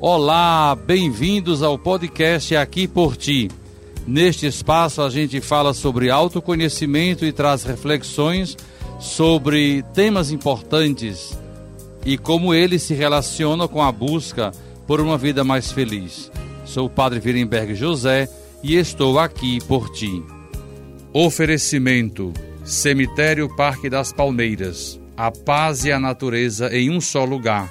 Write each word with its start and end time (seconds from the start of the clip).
Olá, 0.00 0.74
bem-vindos 0.74 1.62
ao 1.62 1.78
podcast 1.78 2.56
Aqui 2.56 2.88
por 2.88 3.16
Ti. 3.16 3.48
Neste 4.04 4.44
espaço 4.44 5.00
a 5.00 5.08
gente 5.08 5.40
fala 5.40 5.72
sobre 5.72 6.10
autoconhecimento 6.10 7.24
e 7.24 7.32
traz 7.32 7.62
reflexões 7.62 8.56
sobre 8.98 9.84
temas 9.94 10.32
importantes 10.32 11.38
e 12.04 12.18
como 12.18 12.52
eles 12.52 12.82
se 12.82 12.92
relacionam 12.92 13.68
com 13.68 13.80
a 13.80 13.92
busca 13.92 14.50
por 14.84 15.00
uma 15.00 15.16
vida 15.16 15.44
mais 15.44 15.70
feliz. 15.70 16.30
Sou 16.64 16.86
o 16.86 16.90
Padre 16.90 17.20
Virenberg 17.20 17.74
José 17.74 18.28
e 18.64 18.74
estou 18.74 19.18
aqui 19.18 19.60
por 19.68 19.90
ti. 19.90 20.22
Oferecimento: 21.12 22.32
Cemitério 22.64 23.48
Parque 23.56 23.88
das 23.88 24.12
Palmeiras. 24.12 25.00
A 25.16 25.30
paz 25.30 25.84
e 25.84 25.92
a 25.92 26.00
natureza 26.00 26.76
em 26.76 26.90
um 26.90 27.00
só 27.00 27.24
lugar. 27.24 27.70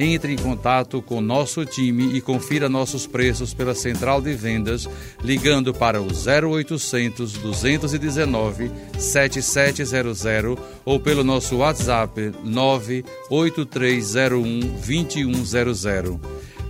entre 0.00 0.32
em 0.32 0.36
contato 0.36 1.02
com 1.02 1.20
nosso 1.20 1.66
time 1.66 2.16
e 2.16 2.22
confira 2.22 2.70
nossos 2.70 3.06
preços 3.06 3.52
pela 3.52 3.74
central 3.74 4.22
de 4.22 4.32
vendas 4.32 4.88
ligando 5.22 5.74
para 5.74 6.00
o 6.00 6.06
0800 6.06 7.34
219 7.34 8.70
7700 8.98 10.58
ou 10.86 10.98
pelo 10.98 11.22
nosso 11.22 11.58
WhatsApp 11.58 12.32
98301 12.42 14.60
2100. 14.86 16.18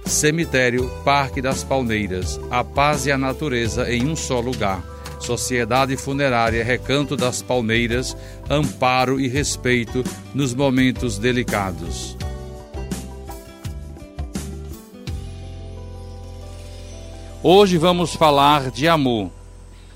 Cemitério 0.05 0.91
Parque 1.05 1.41
das 1.41 1.63
Palmeiras. 1.63 2.41
A 2.51 2.65
paz 2.65 3.07
e 3.07 3.13
a 3.13 3.19
natureza 3.19 3.89
em 3.93 4.09
um 4.09 4.17
só 4.17 4.41
lugar. 4.41 4.85
Sociedade 5.21 5.97
Funerária 5.97 6.65
Recanto 6.65 7.17
das 7.17 7.43
Palmeiras, 7.43 8.17
amparo 8.49 9.21
e 9.21 9.29
respeito 9.29 10.03
nos 10.35 10.55
momentos 10.55 11.19
delicados. 11.19 12.17
Hoje 17.43 17.79
vamos 17.79 18.15
falar 18.15 18.71
de 18.71 18.87
amor. 18.87 19.31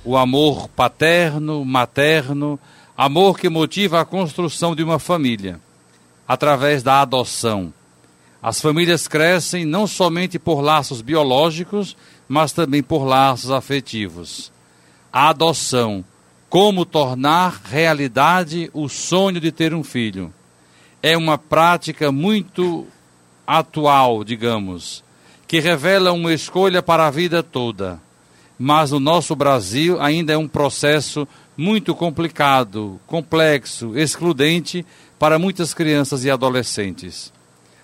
O 0.03 0.17
amor 0.17 0.67
paterno, 0.67 1.63
materno, 1.63 2.59
amor 2.97 3.39
que 3.39 3.51
motiva 3.51 4.01
a 4.01 4.05
construção 4.07 4.75
de 4.75 4.83
uma 4.83 4.99
família, 4.99 5.61
através 6.27 6.83
da 6.83 7.03
adoção. 7.03 7.71
As 8.43 8.63
famílias 8.63 9.07
crescem 9.07 9.67
não 9.67 9.87
somente 9.87 10.39
por 10.39 10.63
laços 10.63 11.03
biológicos, 11.03 11.95
mas 12.27 12.51
também 12.51 12.83
por 12.83 13.05
laços 13.05 13.51
afetivos. 13.51 14.51
A 15.13 15.29
adoção, 15.29 16.03
como 16.49 16.87
tornar 16.87 17.61
realidade 17.63 18.71
o 18.73 18.89
sonho 18.89 19.39
de 19.39 19.53
ter 19.53 19.75
um 19.75 19.85
filho. 19.85 20.33
É 21.03 21.15
uma 21.15 21.37
prática 21.37 22.11
muito 22.11 22.87
atual, 23.47 24.25
digamos 24.25 25.05
que 25.47 25.61
revela 25.61 26.13
uma 26.13 26.33
escolha 26.33 26.83
para 26.83 27.07
a 27.07 27.11
vida 27.11 27.43
toda. 27.43 28.01
Mas 28.59 28.91
no 28.91 29.01
nosso 29.01 29.35
Brasil 29.35 30.01
ainda 30.01 30.33
é 30.33 30.37
um 30.37 30.49
processo 30.49 31.27
muito 31.57 31.95
complicado, 31.95 33.01
complexo, 33.07 33.97
excludente 33.99 34.85
para 35.19 35.39
muitas 35.39 35.75
crianças 35.75 36.25
e 36.25 36.31
adolescentes. 36.31 37.33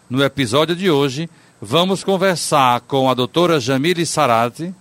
No 0.08 0.22
episódio 0.22 0.74
de 0.74 0.90
hoje, 0.90 1.28
vamos 1.60 2.02
conversar 2.02 2.80
com 2.82 3.08
a 3.08 3.14
doutora 3.14 3.60
Jamile 3.60 4.04
Sarati, 4.06 4.74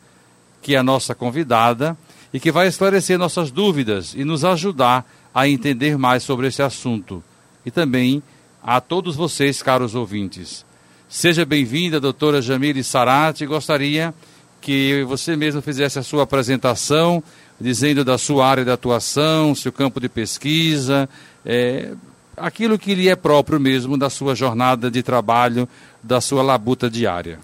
que 0.61 0.75
é 0.75 0.77
a 0.77 0.83
nossa 0.83 1.13
convidada, 1.13 1.97
e 2.33 2.39
que 2.39 2.51
vai 2.51 2.67
esclarecer 2.67 3.17
nossas 3.17 3.51
dúvidas 3.51 4.13
e 4.15 4.23
nos 4.23 4.45
ajudar 4.45 5.05
a 5.33 5.47
entender 5.47 5.97
mais 5.97 6.23
sobre 6.23 6.47
esse 6.47 6.61
assunto. 6.61 7.23
E 7.65 7.71
também 7.71 8.21
a 8.61 8.81
todos 8.81 9.15
vocês, 9.15 9.61
caros 9.61 9.95
ouvintes. 9.95 10.65
Seja 11.11 11.43
bem-vinda, 11.43 11.99
doutora 11.99 12.39
Jamile 12.39 12.83
Sarati. 12.83 13.43
Gostaria 13.43 14.13
que 14.61 15.03
você 15.05 15.35
mesmo 15.35 15.59
fizesse 15.59 15.97
a 15.97 16.03
sua 16.03 16.21
apresentação, 16.21 17.23
dizendo 17.59 18.05
da 18.05 18.15
sua 18.15 18.45
área 18.45 18.63
de 18.63 18.69
atuação, 18.69 19.55
seu 19.55 19.71
campo 19.71 19.99
de 19.99 20.07
pesquisa, 20.07 21.09
é, 21.43 21.93
aquilo 22.37 22.77
que 22.77 22.93
lhe 22.93 23.09
é 23.09 23.15
próprio 23.15 23.59
mesmo 23.59 23.97
da 23.97 24.07
sua 24.07 24.35
jornada 24.35 24.91
de 24.91 25.01
trabalho, 25.01 25.67
da 26.03 26.21
sua 26.21 26.43
labuta 26.43 26.87
diária. 26.87 27.39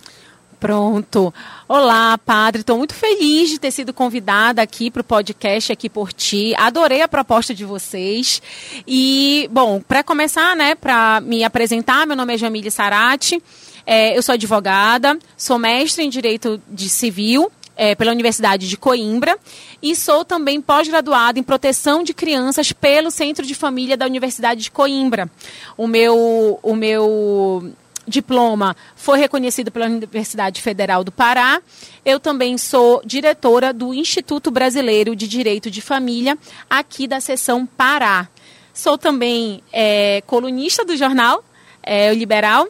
Pronto. 0.65 1.31
Olá, 1.67 2.17
padre. 2.17 2.61
Estou 2.61 2.75
muito 2.75 2.95
feliz 2.95 3.51
de 3.51 3.59
ter 3.59 3.69
sido 3.69 3.93
convidada 3.93 4.63
aqui 4.63 4.89
para 4.89 5.01
o 5.01 5.03
podcast 5.03 5.71
aqui 5.71 5.87
por 5.87 6.11
ti. 6.11 6.55
Adorei 6.57 7.03
a 7.03 7.07
proposta 7.07 7.53
de 7.53 7.63
vocês. 7.63 8.41
E, 8.87 9.47
bom, 9.51 9.79
para 9.79 10.01
começar, 10.01 10.55
né, 10.55 10.73
para 10.73 11.21
me 11.21 11.43
apresentar, 11.43 12.07
meu 12.07 12.15
nome 12.15 12.33
é 12.33 12.37
Jamile 12.39 12.71
Sarati. 12.71 13.39
É, 13.85 14.17
eu 14.17 14.23
sou 14.23 14.33
advogada, 14.33 15.19
sou 15.37 15.59
mestre 15.59 16.03
em 16.03 16.09
Direito 16.09 16.59
de 16.67 16.89
Civil 16.89 17.51
é, 17.77 17.93
pela 17.93 18.11
Universidade 18.11 18.67
de 18.67 18.75
Coimbra 18.75 19.37
e 19.83 19.95
sou 19.95 20.25
também 20.25 20.59
pós-graduada 20.59 21.37
em 21.37 21.43
proteção 21.43 22.01
de 22.01 22.11
crianças 22.11 22.71
pelo 22.71 23.11
Centro 23.11 23.45
de 23.45 23.53
Família 23.53 23.95
da 23.95 24.07
Universidade 24.07 24.63
de 24.63 24.71
Coimbra. 24.71 25.29
O 25.77 25.85
meu, 25.85 26.59
o 26.63 26.75
meu 26.75 27.71
diploma 28.07 28.75
foi 28.95 29.19
reconhecido 29.19 29.71
pela 29.71 29.85
Universidade 29.85 30.61
Federal 30.61 31.03
do 31.03 31.11
Pará. 31.11 31.61
Eu 32.03 32.19
também 32.19 32.57
sou 32.57 33.01
diretora 33.05 33.73
do 33.73 33.93
Instituto 33.93 34.51
Brasileiro 34.51 35.16
de 35.16 35.27
Direito 35.27 35.71
de 35.71 35.81
Família, 35.81 36.38
aqui 36.69 37.07
da 37.07 37.19
seção 37.19 37.66
Pará. 37.66 38.27
Sou 38.73 38.97
também 38.97 39.61
é, 39.71 40.21
colunista 40.27 40.83
do 40.83 40.97
jornal 40.97 41.43
é, 41.81 42.11
o 42.11 42.16
Liberal 42.16 42.67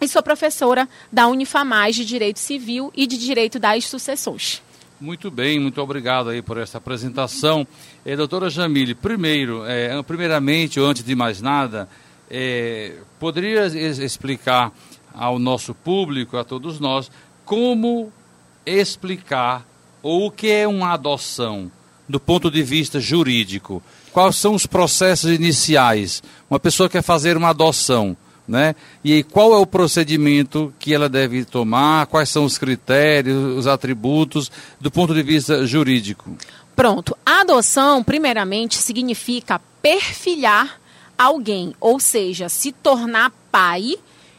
e 0.00 0.08
sou 0.08 0.22
professora 0.22 0.88
da 1.12 1.26
Unifamais 1.26 1.94
de 1.94 2.04
Direito 2.04 2.38
Civil 2.38 2.92
e 2.96 3.06
de 3.06 3.18
Direito 3.18 3.58
das 3.58 3.84
Sucessões. 3.84 4.62
Muito 5.00 5.30
bem, 5.30 5.60
muito 5.60 5.80
obrigado 5.80 6.30
aí 6.30 6.42
por 6.42 6.58
essa 6.58 6.78
apresentação. 6.78 7.66
Eh, 8.04 8.16
doutora 8.16 8.50
Jamile, 8.50 8.96
primeiro, 8.96 9.64
é, 9.64 10.02
primeiramente, 10.02 10.80
antes 10.80 11.04
de 11.04 11.14
mais 11.14 11.40
nada, 11.40 11.88
é, 12.30 12.94
poderia 13.18 13.66
explicar 13.66 14.72
ao 15.14 15.38
nosso 15.38 15.74
público, 15.74 16.36
a 16.36 16.44
todos 16.44 16.78
nós, 16.78 17.10
como 17.44 18.12
explicar 18.64 19.66
ou 20.02 20.26
o 20.26 20.30
que 20.30 20.50
é 20.50 20.68
uma 20.68 20.92
adoção 20.92 21.70
do 22.08 22.20
ponto 22.20 22.50
de 22.50 22.62
vista 22.62 23.00
jurídico? 23.00 23.82
Quais 24.12 24.36
são 24.36 24.54
os 24.54 24.66
processos 24.66 25.30
iniciais? 25.30 26.22
Uma 26.50 26.58
pessoa 26.58 26.88
quer 26.88 27.02
fazer 27.02 27.36
uma 27.36 27.50
adoção, 27.50 28.16
né? 28.46 28.74
E 29.04 29.22
qual 29.22 29.52
é 29.52 29.58
o 29.58 29.66
procedimento 29.66 30.72
que 30.78 30.94
ela 30.94 31.08
deve 31.08 31.44
tomar? 31.44 32.06
Quais 32.06 32.28
são 32.28 32.44
os 32.44 32.56
critérios, 32.56 33.58
os 33.58 33.66
atributos 33.66 34.50
do 34.80 34.90
ponto 34.90 35.14
de 35.14 35.22
vista 35.22 35.66
jurídico? 35.66 36.36
Pronto. 36.74 37.16
A 37.26 37.40
adoção, 37.40 38.02
primeiramente, 38.02 38.76
significa 38.76 39.60
perfilhar 39.82 40.80
alguém, 41.18 41.74
ou 41.80 41.98
seja, 41.98 42.48
se 42.48 42.70
tornar 42.70 43.32
pai 43.50 43.96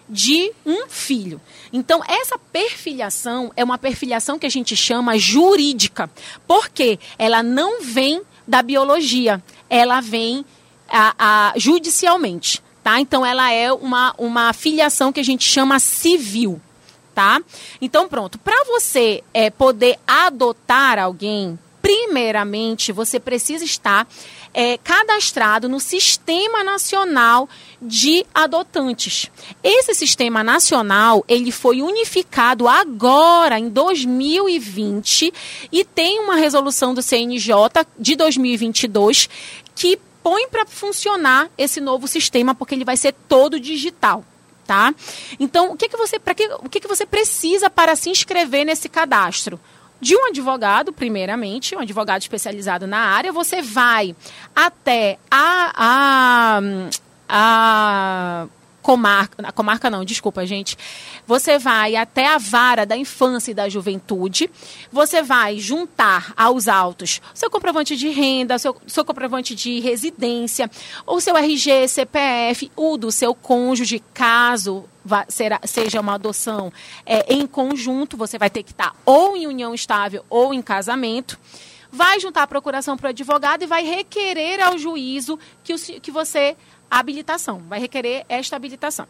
de 0.09 0.51
um 0.65 0.87
filho. 0.87 1.39
Então, 1.71 2.01
essa 2.07 2.37
perfiliação 2.37 3.51
é 3.55 3.63
uma 3.63 3.77
perfiliação 3.77 4.39
que 4.39 4.45
a 4.45 4.49
gente 4.49 4.75
chama 4.75 5.19
jurídica, 5.19 6.09
porque 6.47 6.97
ela 7.17 7.43
não 7.43 7.81
vem 7.81 8.21
da 8.47 8.63
biologia, 8.63 9.43
ela 9.69 10.01
vem 10.01 10.43
a, 10.89 11.13
a, 11.19 11.53
judicialmente, 11.57 12.63
tá? 12.83 12.99
Então, 12.99 13.23
ela 13.23 13.51
é 13.51 13.71
uma, 13.71 14.15
uma 14.17 14.51
filiação 14.53 15.13
que 15.13 15.19
a 15.19 15.23
gente 15.23 15.43
chama 15.43 15.79
civil, 15.79 16.59
tá? 17.13 17.39
Então, 17.79 18.09
pronto, 18.09 18.39
para 18.39 18.63
você 18.65 19.23
é, 19.31 19.51
poder 19.51 19.99
adotar 20.07 20.97
alguém, 20.97 21.59
primeiramente, 21.89 22.91
você 22.91 23.19
precisa 23.19 23.65
estar 23.65 24.07
é, 24.53 24.77
cadastrado 24.77 25.67
no 25.67 25.79
Sistema 25.79 26.63
Nacional 26.63 27.49
de 27.81 28.23
Adotantes. 28.31 29.31
Esse 29.63 29.95
Sistema 29.95 30.43
Nacional 30.43 31.25
ele 31.27 31.51
foi 31.51 31.81
unificado 31.81 32.67
agora 32.67 33.57
em 33.57 33.69
2020 33.69 35.33
e 35.71 35.83
tem 35.83 36.19
uma 36.19 36.35
resolução 36.35 36.93
do 36.93 37.01
CNJ 37.01 37.55
de 37.97 38.15
2022 38.15 39.27
que 39.73 39.97
põe 40.21 40.47
para 40.47 40.67
funcionar 40.67 41.49
esse 41.57 41.81
novo 41.81 42.07
sistema 42.07 42.53
porque 42.53 42.75
ele 42.75 42.85
vai 42.85 42.97
ser 42.97 43.15
todo 43.27 43.59
digital. 43.59 44.23
tá? 44.67 44.93
Então, 45.39 45.71
o 45.71 45.75
que, 45.75 45.89
que 45.89 45.97
você, 45.97 46.19
para 46.19 46.35
que, 46.35 46.47
o 46.63 46.69
que, 46.69 46.79
que 46.79 46.87
você 46.87 47.03
precisa 47.03 47.67
para 47.67 47.95
se 47.95 48.11
inscrever 48.11 48.63
nesse 48.63 48.87
cadastro? 48.87 49.59
De 50.01 50.15
um 50.15 50.27
advogado, 50.27 50.93
primeiramente, 50.93 51.75
um 51.75 51.79
advogado 51.79 52.21
especializado 52.21 52.87
na 52.87 52.99
área, 52.99 53.31
você 53.31 53.61
vai 53.61 54.15
até 54.55 55.17
a, 55.29 56.59
a, 56.59 56.61
a 57.27 58.47
comarca, 58.81 59.47
a 59.47 59.51
comarca 59.51 59.89
não, 59.89 60.03
desculpa, 60.03 60.45
gente. 60.45 60.77
Você 61.25 61.57
vai 61.57 61.95
até 61.95 62.27
a 62.27 62.37
vara 62.37 62.85
da 62.85 62.97
infância 62.97 63.51
e 63.51 63.53
da 63.53 63.69
juventude, 63.69 64.49
você 64.91 65.21
vai 65.21 65.59
juntar 65.59 66.33
aos 66.35 66.67
autos 66.67 67.21
seu 67.33 67.49
comprovante 67.49 67.95
de 67.95 68.09
renda, 68.09 68.57
seu, 68.57 68.75
seu 68.87 69.05
comprovante 69.05 69.55
de 69.55 69.79
residência, 69.79 70.69
o 71.05 71.19
seu 71.19 71.35
RG, 71.35 71.87
CPF, 71.87 72.71
o 72.75 72.97
do 72.97 73.11
seu 73.11 73.33
cônjuge, 73.33 74.03
caso 74.13 74.85
será, 75.27 75.59
seja 75.63 76.01
uma 76.01 76.15
adoção 76.15 76.71
é, 77.05 77.33
em 77.33 77.47
conjunto, 77.47 78.17
você 78.17 78.37
vai 78.37 78.49
ter 78.49 78.63
que 78.63 78.71
estar 78.71 78.95
ou 79.05 79.35
em 79.35 79.47
união 79.47 79.73
estável 79.73 80.23
ou 80.29 80.53
em 80.53 80.61
casamento. 80.61 81.39
Vai 81.91 82.19
juntar 82.19 82.43
a 82.43 82.47
procuração 82.47 82.95
para 82.95 83.07
o 83.07 83.09
advogado 83.09 83.63
e 83.63 83.67
vai 83.67 83.83
requerer 83.83 84.61
ao 84.61 84.77
juízo 84.77 85.39
que, 85.63 85.73
o, 85.73 85.77
que 85.77 86.11
você 86.11 86.55
habilitação, 86.89 87.63
vai 87.67 87.79
requerer 87.79 88.25
esta 88.27 88.55
habilitação. 88.55 89.07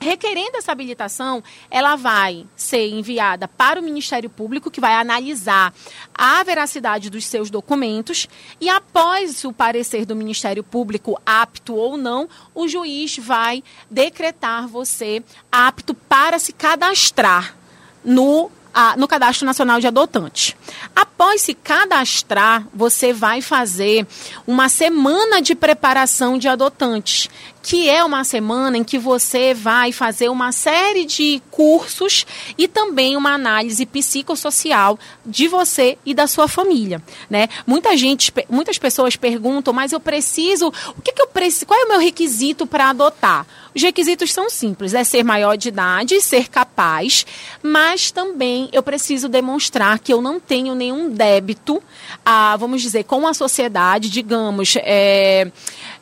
Requerendo 0.00 0.56
essa 0.56 0.72
habilitação, 0.72 1.42
ela 1.70 1.96
vai 1.96 2.44
ser 2.56 2.88
enviada 2.88 3.46
para 3.46 3.80
o 3.80 3.82
Ministério 3.82 4.28
Público, 4.28 4.70
que 4.70 4.80
vai 4.80 4.94
analisar 4.94 5.72
a 6.14 6.42
veracidade 6.42 7.08
dos 7.08 7.24
seus 7.24 7.48
documentos, 7.48 8.28
e 8.60 8.68
após 8.68 9.44
o 9.44 9.52
parecer 9.52 10.04
do 10.04 10.16
Ministério 10.16 10.64
Público, 10.64 11.18
apto 11.24 11.74
ou 11.74 11.96
não, 11.96 12.28
o 12.54 12.66
juiz 12.68 13.16
vai 13.18 13.62
decretar 13.90 14.66
você 14.66 15.22
apto 15.50 15.94
para 15.94 16.38
se 16.38 16.52
cadastrar 16.52 17.56
no 18.04 18.50
no 18.96 19.06
Cadastro 19.08 19.46
Nacional 19.46 19.80
de 19.80 19.86
Adotantes. 19.86 20.56
Após 20.94 21.42
se 21.42 21.54
cadastrar, 21.54 22.66
você 22.74 23.12
vai 23.12 23.40
fazer 23.40 24.06
uma 24.46 24.68
semana 24.68 25.40
de 25.40 25.54
preparação 25.54 26.38
de 26.38 26.48
adotantes, 26.48 27.28
que 27.64 27.88
é 27.88 28.04
uma 28.04 28.24
semana 28.24 28.76
em 28.76 28.84
que 28.84 28.98
você 28.98 29.54
vai 29.54 29.90
fazer 29.90 30.28
uma 30.28 30.52
série 30.52 31.06
de 31.06 31.40
cursos 31.50 32.26
e 32.58 32.68
também 32.68 33.16
uma 33.16 33.32
análise 33.32 33.86
psicossocial 33.86 34.98
de 35.24 35.48
você 35.48 35.96
e 36.04 36.12
da 36.12 36.26
sua 36.26 36.46
família, 36.46 37.02
né? 37.30 37.48
Muita 37.66 37.96
gente, 37.96 38.30
muitas 38.50 38.76
pessoas 38.76 39.16
perguntam, 39.16 39.72
mas 39.72 39.92
eu 39.92 39.98
preciso, 39.98 40.70
o 40.94 41.00
que, 41.00 41.10
que 41.10 41.22
eu 41.22 41.26
preciso, 41.26 41.64
qual 41.64 41.80
é 41.80 41.84
o 41.84 41.88
meu 41.88 42.00
requisito 42.00 42.66
para 42.66 42.90
adotar? 42.90 43.46
Os 43.74 43.82
requisitos 43.82 44.32
são 44.32 44.48
simples: 44.48 44.94
é 44.94 45.02
ser 45.02 45.24
maior 45.24 45.56
de 45.56 45.68
idade, 45.68 46.20
ser 46.20 46.48
capaz, 46.48 47.26
mas 47.62 48.10
também 48.10 48.68
eu 48.72 48.82
preciso 48.82 49.28
demonstrar 49.28 49.98
que 49.98 50.12
eu 50.12 50.22
não 50.22 50.38
tenho 50.38 50.74
nenhum 50.74 51.10
débito, 51.10 51.82
a, 52.24 52.56
vamos 52.56 52.82
dizer, 52.82 53.04
com 53.04 53.26
a 53.26 53.34
sociedade, 53.34 54.08
digamos, 54.08 54.76
é, 54.76 55.50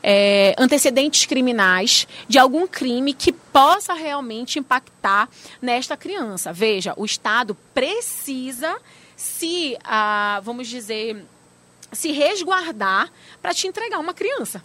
é, 0.02 0.54
antecedentes 0.58 1.26
criminais 1.26 2.06
de 2.28 2.38
algum 2.38 2.66
crime 2.66 3.14
que 3.14 3.32
possa 3.32 3.94
realmente 3.94 4.58
impactar 4.58 5.28
nesta 5.60 5.96
criança. 5.96 6.52
Veja, 6.52 6.94
o 6.96 7.04
Estado 7.04 7.56
precisa 7.72 8.76
se, 9.16 9.76
ah, 9.84 10.40
vamos 10.42 10.68
dizer, 10.68 11.24
se 11.92 12.10
resguardar 12.10 13.10
para 13.40 13.54
te 13.54 13.66
entregar 13.66 13.98
uma 13.98 14.14
criança. 14.14 14.64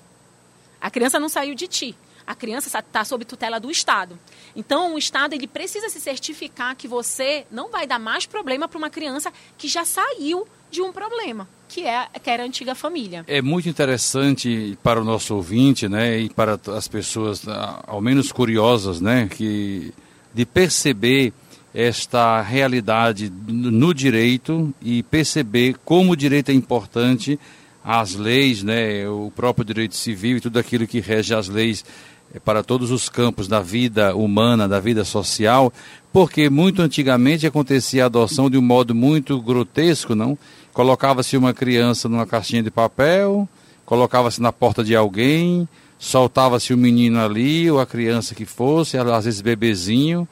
A 0.82 0.90
criança 0.90 1.20
não 1.20 1.30
saiu 1.30 1.56
de 1.56 1.68
ti 1.68 1.96
a 2.28 2.36
criança 2.36 2.68
está 2.68 3.06
sob 3.06 3.24
tutela 3.24 3.58
do 3.58 3.72
Estado. 3.72 4.20
Então, 4.54 4.94
o 4.94 4.98
Estado 4.98 5.34
ele 5.34 5.48
precisa 5.48 5.88
se 5.88 6.02
certificar 6.02 6.76
que 6.76 6.86
você 6.86 7.48
não 7.50 7.70
vai 7.70 7.88
dar 7.88 7.98
mais 7.98 8.26
problema 8.26 8.68
para 8.68 8.78
uma 8.78 8.90
criança 8.90 9.32
que 9.58 9.70
já 9.70 9.86
saiu 9.86 10.46
de 10.70 10.82
um 10.82 10.92
problema, 10.92 11.48
que, 11.78 11.86
é, 11.86 12.08
que 12.24 12.30
era 12.32 12.42
a 12.42 12.46
antiga 12.48 12.74
família. 12.74 13.24
É 13.28 13.40
muito 13.40 13.70
interessante 13.70 14.76
para 14.82 15.00
o 15.00 15.04
nosso 15.04 15.36
ouvinte, 15.36 15.88
né, 15.88 16.18
e 16.22 16.28
para 16.28 16.60
as 16.76 16.88
pessoas, 16.88 17.48
ah, 17.48 17.84
ao 17.86 18.02
menos 18.02 18.32
curiosas, 18.32 19.00
né, 19.00 19.28
que, 19.30 19.94
de 20.34 20.44
perceber 20.44 21.32
esta 21.76 22.42
realidade 22.42 23.32
no 23.48 23.94
direito 23.94 24.74
e 24.82 25.04
perceber 25.04 25.76
como 25.86 26.14
o 26.14 26.16
direito 26.16 26.50
é 26.50 26.54
importante, 26.54 27.40
as 27.84 28.16
leis, 28.16 28.64
né, 28.64 29.08
o 29.08 29.32
próprio 29.36 29.64
direito 29.64 29.96
civil 29.96 30.38
e 30.38 30.42
tudo 30.42 30.58
aquilo 30.58 30.88
que 30.88 31.00
rege 31.00 31.36
as 31.36 31.48
leis 31.48 31.86
é 32.34 32.40
para 32.40 32.64
todos 32.64 32.90
os 32.90 33.08
campos 33.08 33.48
da 33.48 33.62
vida 33.62 34.16
humana, 34.16 34.68
da 34.68 34.80
vida 34.80 35.06
social, 35.06 35.72
porque 36.12 36.50
muito 36.50 36.82
antigamente 36.82 37.46
acontecia 37.46 38.04
a 38.04 38.06
adoção 38.08 38.50
de 38.50 38.58
um 38.58 38.62
modo 38.62 38.96
muito 38.96 39.40
grotesco, 39.40 40.16
não? 40.16 40.38
Colocava-se 40.78 41.36
uma 41.36 41.56
criança 41.56 42.08
numa 42.08 42.28
caixinha 42.28 42.62
de 42.62 42.70
papel, 42.70 43.50
colocava-se 43.84 44.40
na 44.40 44.54
porta 44.54 44.84
de 44.84 44.96
alguém, 44.96 45.68
soltava-se 45.98 46.72
o 46.72 46.78
menino 46.78 47.20
ali, 47.20 47.72
ou 47.72 47.80
a 47.80 47.86
criança 47.88 48.36
que 48.36 48.46
fosse, 48.46 48.96
às 48.96 49.26
vezes 49.26 49.42
bebezinho, 49.42 50.28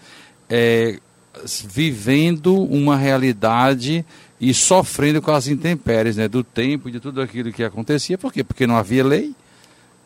é, 0.47 0.99
vivendo 1.67 2.61
uma 2.63 2.95
realidade 2.95 4.05
e 4.39 4.53
sofrendo 4.53 5.19
com 5.19 5.31
as 5.31 5.47
intempéries 5.47 6.15
né, 6.15 6.27
do 6.27 6.43
tempo 6.43 6.89
e 6.89 6.91
de 6.91 6.99
tudo 6.99 7.23
aquilo 7.23 7.51
que 7.51 7.63
acontecia. 7.63 8.15
Por 8.15 8.31
quê? 8.31 8.43
Porque 8.43 8.67
não 8.67 8.77
havia 8.77 9.03
lei 9.03 9.33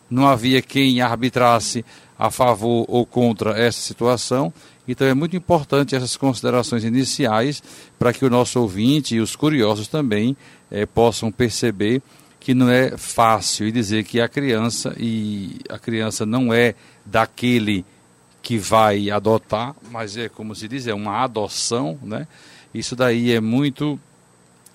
não 0.10 0.28
havia 0.28 0.62
quem 0.62 1.02
arbitrasse 1.02 1.86
a 2.18 2.32
favor 2.32 2.86
ou 2.88 3.06
contra 3.06 3.58
essa 3.58 3.80
situação. 3.80 4.52
Então 4.92 5.06
é 5.06 5.14
muito 5.14 5.36
importante 5.36 5.96
essas 5.96 6.18
considerações 6.18 6.84
iniciais 6.84 7.62
para 8.00 8.12
que 8.12 8.26
o 8.26 8.30
nosso 8.30 8.60
ouvinte 8.60 9.16
e 9.16 9.20
os 9.20 9.36
curiosos 9.36 9.88
também 9.88 10.36
eh, 10.72 10.88
possam 10.88 11.32
perceber 11.32 12.02
que 12.40 12.56
não 12.56 12.72
é 12.72 12.98
fácil 12.98 13.72
dizer 13.72 14.04
que 14.04 14.20
a 14.20 14.28
criança 14.28 14.96
e 14.98 15.60
a 15.70 15.78
criança 15.78 16.26
não 16.26 16.52
é 16.52 16.74
daquele 17.06 17.86
que 18.42 18.58
vai 18.58 19.12
adotar, 19.12 19.76
mas 19.92 20.18
é 20.18 20.28
como 20.28 20.56
se 20.56 20.68
diz, 20.68 20.88
é 20.88 20.94
uma 20.94 21.24
adoção, 21.24 22.00
né? 22.02 22.28
Isso 22.74 22.96
daí 22.96 23.32
é 23.32 23.40
muito 23.40 24.00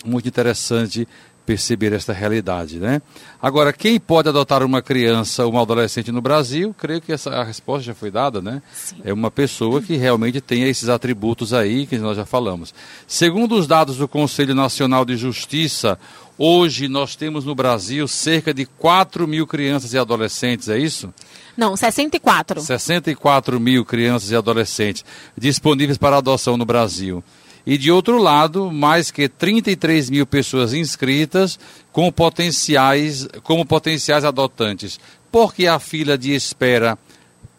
muito 0.05 0.29
interessante 0.29 1.09
perceber 1.45 1.93
esta 1.93 2.13
realidade, 2.13 2.79
né? 2.79 3.03
Agora, 3.41 3.73
quem 3.73 4.01
pode 4.01 4.29
adotar 4.29 4.63
uma 4.63 4.81
criança 4.81 5.45
ou 5.45 5.53
uma 5.53 5.63
adolescente 5.63 6.11
no 6.11 6.23
Brasil? 6.23 6.75
Creio 6.79 7.01
que 7.01 7.13
essa 7.13 7.31
a 7.31 7.45
resposta 7.45 7.85
já 7.85 7.95
foi 7.95 8.11
dada, 8.11 8.41
né? 8.41 8.63
Sim. 8.73 8.97
É 9.05 9.13
uma 9.13 9.31
pessoa 9.31 9.83
que 9.83 9.97
realmente 9.97 10.41
tem 10.41 10.65
esses 10.65 10.89
atributos 10.89 11.53
aí 11.53 11.87
que 11.87 11.99
nós 11.99 12.17
já 12.17 12.25
falamos. 12.25 12.75
Segundo 13.07 13.55
os 13.57 13.67
dados 13.67 13.99
do 13.99 14.09
Conselho 14.09 14.55
Nacional 14.55 15.05
de 15.05 15.17
Justiça, 15.17 15.99
hoje 16.39 16.89
nós 16.89 17.15
temos 17.15 17.45
no 17.45 17.55
Brasil 17.55 18.09
cerca 18.09 18.55
de 18.55 18.65
4 18.65 19.29
mil 19.29 19.47
crianças 19.47 19.93
e 19.93 19.99
adolescentes, 19.99 20.69
é 20.69 20.79
isso? 20.79 21.13
Não, 21.57 21.77
64. 21.77 22.61
64 22.61 23.61
mil 23.61 23.85
crianças 23.85 24.31
e 24.31 24.37
adolescentes 24.37 25.05
disponíveis 25.37 25.99
para 25.99 26.17
adoção 26.17 26.57
no 26.57 26.65
Brasil 26.65 27.23
e 27.67 27.79
de 27.79 27.91
outro 27.91 28.19
lado, 28.19 28.71
mais 28.71 29.11
que 29.11 29.29
33 29.29 30.11
mil 30.11 30.27
pessoas 30.27 30.75
inscritas 30.75 31.59
com 31.93 32.11
potenciais, 32.13 33.27
como 33.43 33.65
potenciais 33.65 34.25
adotantes. 34.25 35.01
Por 35.31 35.55
que 35.55 35.67
a 35.67 35.79
fila 35.79 36.17
de 36.17 36.35
espera 36.35 36.99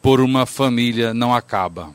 por 0.01 0.21
uma 0.21 0.45
família 0.45 1.13
não 1.13 1.33
acaba? 1.33 1.89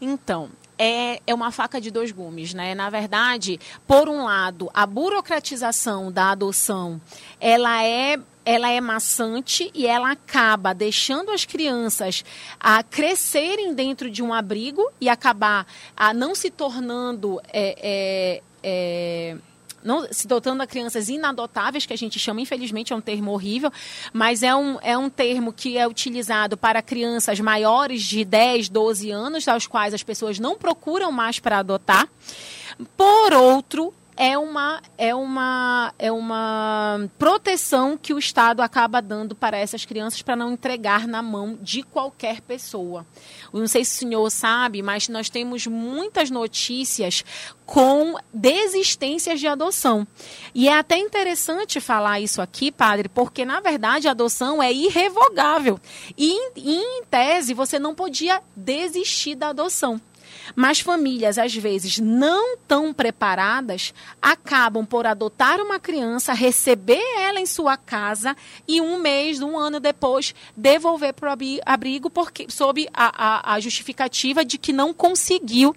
Então, 0.00 0.50
é, 0.78 1.20
é 1.26 1.34
uma 1.34 1.50
faca 1.50 1.80
de 1.80 1.90
dois 1.90 2.10
gumes, 2.10 2.52
né? 2.52 2.74
Na 2.74 2.90
verdade, 2.90 3.58
por 3.86 4.08
um 4.08 4.24
lado, 4.24 4.70
a 4.74 4.84
burocratização 4.84 6.10
da 6.10 6.30
adoção, 6.30 7.00
ela 7.40 7.82
é 7.84 8.18
ela 8.44 8.70
é 8.70 8.80
maçante 8.80 9.70
e 9.74 9.86
ela 9.86 10.10
acaba 10.10 10.74
deixando 10.74 11.30
as 11.30 11.44
crianças 11.44 12.24
a 12.58 12.82
crescerem 12.82 13.74
dentro 13.74 14.10
de 14.10 14.22
um 14.22 14.32
abrigo 14.32 14.90
e 15.00 15.08
acabar 15.08 15.66
a 15.96 16.12
não 16.12 16.34
se 16.34 16.50
tornando 16.50 17.40
é, 17.52 17.76
é, 17.82 18.42
é, 18.62 19.36
não, 19.84 20.06
se 20.10 20.26
dotando 20.26 20.62
a 20.62 20.66
crianças 20.66 21.08
inadotáveis, 21.08 21.86
que 21.86 21.92
a 21.92 21.98
gente 21.98 22.18
chama, 22.18 22.40
infelizmente 22.40 22.92
é 22.92 22.96
um 22.96 23.00
termo 23.00 23.32
horrível, 23.32 23.72
mas 24.12 24.42
é 24.42 24.54
um, 24.54 24.78
é 24.80 24.96
um 24.96 25.10
termo 25.10 25.52
que 25.52 25.76
é 25.76 25.86
utilizado 25.86 26.56
para 26.56 26.80
crianças 26.80 27.40
maiores 27.40 28.02
de 28.02 28.24
10, 28.24 28.68
12 28.68 29.10
anos, 29.10 29.48
aos 29.48 29.66
quais 29.66 29.92
as 29.92 30.02
pessoas 30.02 30.38
não 30.38 30.56
procuram 30.56 31.10
mais 31.10 31.38
para 31.38 31.58
adotar. 31.58 32.08
Por 32.96 33.32
outro, 33.32 33.92
é 34.16 34.36
uma, 34.36 34.82
é, 34.98 35.14
uma, 35.14 35.94
é 35.98 36.12
uma 36.12 37.08
proteção 37.18 37.96
que 37.96 38.12
o 38.12 38.18
Estado 38.18 38.60
acaba 38.60 39.00
dando 39.00 39.34
para 39.34 39.56
essas 39.56 39.84
crianças 39.84 40.22
para 40.22 40.36
não 40.36 40.52
entregar 40.52 41.06
na 41.06 41.22
mão 41.22 41.58
de 41.60 41.82
qualquer 41.82 42.40
pessoa. 42.42 43.06
Eu 43.52 43.60
não 43.60 43.66
sei 43.66 43.84
se 43.84 43.96
o 43.96 43.98
senhor 44.00 44.30
sabe, 44.30 44.82
mas 44.82 45.08
nós 45.08 45.30
temos 45.30 45.66
muitas 45.66 46.30
notícias 46.30 47.24
com 47.64 48.16
desistências 48.34 49.40
de 49.40 49.46
adoção. 49.46 50.06
E 50.54 50.68
é 50.68 50.78
até 50.78 50.98
interessante 50.98 51.80
falar 51.80 52.20
isso 52.20 52.42
aqui, 52.42 52.70
padre, 52.70 53.08
porque 53.08 53.44
na 53.44 53.60
verdade 53.60 54.08
a 54.08 54.10
adoção 54.10 54.62
é 54.62 54.72
irrevogável. 54.72 55.80
E 56.18 56.50
em 56.56 57.02
tese 57.04 57.54
você 57.54 57.78
não 57.78 57.94
podia 57.94 58.42
desistir 58.54 59.34
da 59.34 59.48
adoção. 59.48 60.00
Mas 60.54 60.80
famílias, 60.80 61.38
às 61.38 61.54
vezes, 61.54 61.98
não 61.98 62.56
tão 62.68 62.92
preparadas, 62.92 63.94
acabam 64.20 64.84
por 64.84 65.06
adotar 65.06 65.60
uma 65.60 65.78
criança, 65.78 66.32
receber 66.32 67.02
ela 67.18 67.40
em 67.40 67.46
sua 67.46 67.76
casa 67.76 68.36
e 68.66 68.80
um 68.80 68.98
mês, 68.98 69.40
um 69.40 69.58
ano 69.58 69.80
depois, 69.80 70.34
devolver 70.56 71.12
para 71.12 71.30
o 71.30 71.36
abrigo 71.64 72.10
porque, 72.10 72.46
sob 72.48 72.88
a, 72.92 73.50
a, 73.52 73.54
a, 73.54 73.60
justificativa 73.60 74.44
de 74.44 74.58
que 74.58 74.72
não 74.72 74.92
conseguiu 74.92 75.74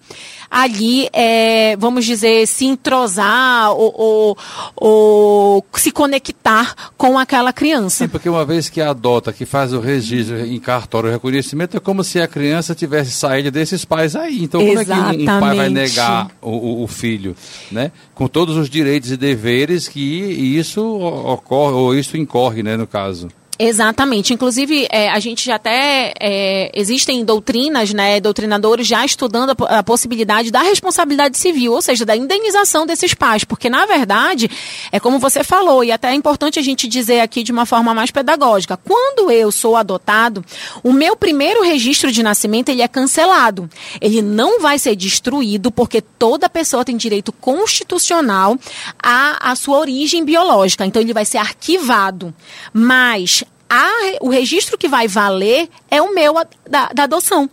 ali, 0.50 1.10
é, 1.14 1.76
vamos 1.78 2.06
dizer, 2.06 2.46
se 2.48 2.66
entrosar 2.66 3.72
ou, 3.72 3.94
ou, 3.96 4.38
ou, 4.76 5.66
se 5.76 5.92
conectar 5.92 6.94
com 6.98 7.18
aquela 7.18 7.54
criança. 7.54 8.06
Sim, 8.06 8.10
porque 8.10 8.30
uma 8.30 8.46
vez 8.46 8.70
que 8.70 8.82
adota, 8.82 9.32
que 9.32 9.46
faz 9.46 9.74
o 9.74 9.80
registro 9.80 10.40
em 10.40 10.60
cartório, 10.60 11.10
o 11.10 11.14
reconhecimento, 11.14 11.78
é 11.78 11.80
como 11.80 12.04
se 12.04 12.20
a 12.20 12.28
criança 12.28 12.76
tivesse 12.76 13.12
saído 13.12 13.52
desses 13.52 13.86
pais 13.86 14.16
aí. 14.16 14.44
Então, 14.44 14.55
como 14.58 14.80
Exatamente. 14.80 15.14
é 15.14 15.18
que 15.18 15.24
um 15.24 15.40
pai 15.40 15.56
vai 15.56 15.70
negar 15.70 16.32
o, 16.42 16.84
o, 16.84 16.88
filho, 16.88 17.36
né? 17.72 17.92
Com 18.14 18.28
todos 18.28 18.58
os 18.58 18.70
direitos 18.70 19.12
e 19.12 19.18
deveres 19.18 19.88
que 19.88 20.00
isso 20.00 20.84
ocorre, 20.84 21.74
ou 21.74 21.96
isso 21.96 22.18
incorre, 22.18 22.64
né, 22.64 22.78
no 22.78 22.88
caso. 22.88 23.30
Exatamente. 23.58 24.34
Inclusive, 24.34 24.88
é, 24.90 25.10
a 25.10 25.20
gente 25.20 25.46
já 25.46 25.56
até. 25.56 26.14
É, 26.20 26.72
existem 26.74 27.24
doutrinas, 27.24 27.94
né, 27.94 28.20
doutrinadores 28.20 28.86
já 28.86 29.06
estudando 29.06 29.52
a, 29.52 29.80
a, 29.80 29.84
possibilidade 29.84 30.52
da 30.52 30.62
responsabilidade 30.62 31.38
civil, 31.38 31.72
ou 31.74 31.82
seja, 31.82 32.06
da 32.06 32.16
indenização 32.16 32.86
desses 32.86 33.14
pais. 33.14 33.44
Porque, 33.46 33.70
na 33.70 33.86
verdade, 33.86 34.50
é 34.92 35.00
como 35.00 35.20
você 35.20 35.44
falou, 35.44 35.84
e 35.84 35.92
até 35.92 36.10
é 36.10 36.14
importante 36.14 36.60
a 36.60 36.62
gente 36.62 36.88
dizer 36.88 37.22
aqui 37.22 37.44
de 37.44 37.52
uma 37.52 37.66
forma 37.66 37.94
mais 37.94 38.12
pedagógica. 38.12 38.78
Quando 38.78 39.32
eu 39.32 39.52
sou 39.52 39.76
adotado, 39.76 40.44
o 40.84 40.92
meu 40.92 41.16
primeiro 41.16 41.64
registro 41.64 42.12
de 42.12 42.22
nascimento 42.22 42.70
ele 42.70 42.82
é 42.82 42.88
cancelado. 42.88 43.70
Ele 44.02 44.22
não 44.22 44.60
vai 44.60 44.78
ser 44.78 44.96
destruído, 44.96 45.72
porque 45.72 46.02
toda 46.02 46.50
pessoa 46.50 46.84
tem 46.84 46.98
direito 46.98 47.32
constitucional 47.32 48.58
à, 49.02 49.52
à 49.52 49.56
sua 49.56 49.80
origem 49.80 50.26
biológica. 50.26 50.86
Então, 50.86 51.02
ele 51.02 51.14
vai 51.14 51.24
ser 51.24 51.38
arquivado. 51.38 52.34
Mas 52.74 53.45
a, 53.76 54.18
o 54.22 54.30
registro 54.30 54.78
que 54.78 54.88
vai 54.88 55.08
valer 55.08 55.70
é 55.90 56.02
o 56.02 56.14
meu 56.14 56.34
da, 56.70 56.90
da 56.94 57.04
adoção. 57.04 57.50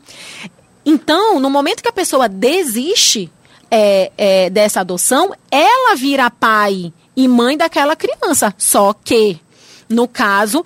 Então, 0.85 1.41
no 1.41 1.51
momento 1.51 1.83
que 1.83 1.89
a 1.89 1.93
pessoa 1.93 2.29
desiste 2.29 3.31
é, 3.71 4.13
é, 4.17 4.51
dessa 4.51 4.81
adoção, 4.81 5.33
ela 5.51 5.97
vira 5.97 6.31
pai 6.31 6.93
e 7.17 7.27
mãe 7.29 7.57
daquela 7.57 7.97
criança. 7.97 8.55
Só 8.59 8.93
que, 8.93 9.41
no 9.89 10.07
caso, 10.07 10.65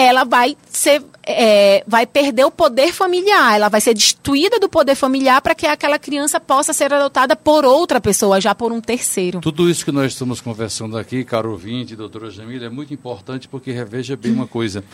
ela 0.00 0.22
vai 0.22 0.56
ser 0.70 1.02
é, 1.24 1.82
vai 1.86 2.06
perder 2.06 2.44
o 2.44 2.52
poder 2.52 2.92
familiar, 2.92 3.56
ela 3.56 3.68
vai 3.68 3.80
ser 3.80 3.92
destituída 3.92 4.60
do 4.60 4.68
poder 4.68 4.94
familiar 4.94 5.42
para 5.42 5.56
que 5.56 5.66
aquela 5.66 5.98
criança 5.98 6.38
possa 6.38 6.72
ser 6.72 6.94
adotada 6.94 7.34
por 7.34 7.64
outra 7.64 8.00
pessoa, 8.00 8.40
já 8.40 8.54
por 8.54 8.70
um 8.70 8.80
terceiro. 8.80 9.40
Tudo 9.40 9.68
isso 9.68 9.84
que 9.84 9.90
nós 9.90 10.12
estamos 10.12 10.40
conversando 10.40 10.96
aqui, 10.96 11.24
caro 11.24 11.50
ouvinte, 11.50 11.96
doutora 11.96 12.30
Jamila, 12.30 12.66
é 12.66 12.68
muito 12.68 12.94
importante 12.94 13.48
porque 13.48 13.72
reveja 13.72 14.16
bem 14.16 14.32
uma 14.32 14.46
coisa. 14.46 14.84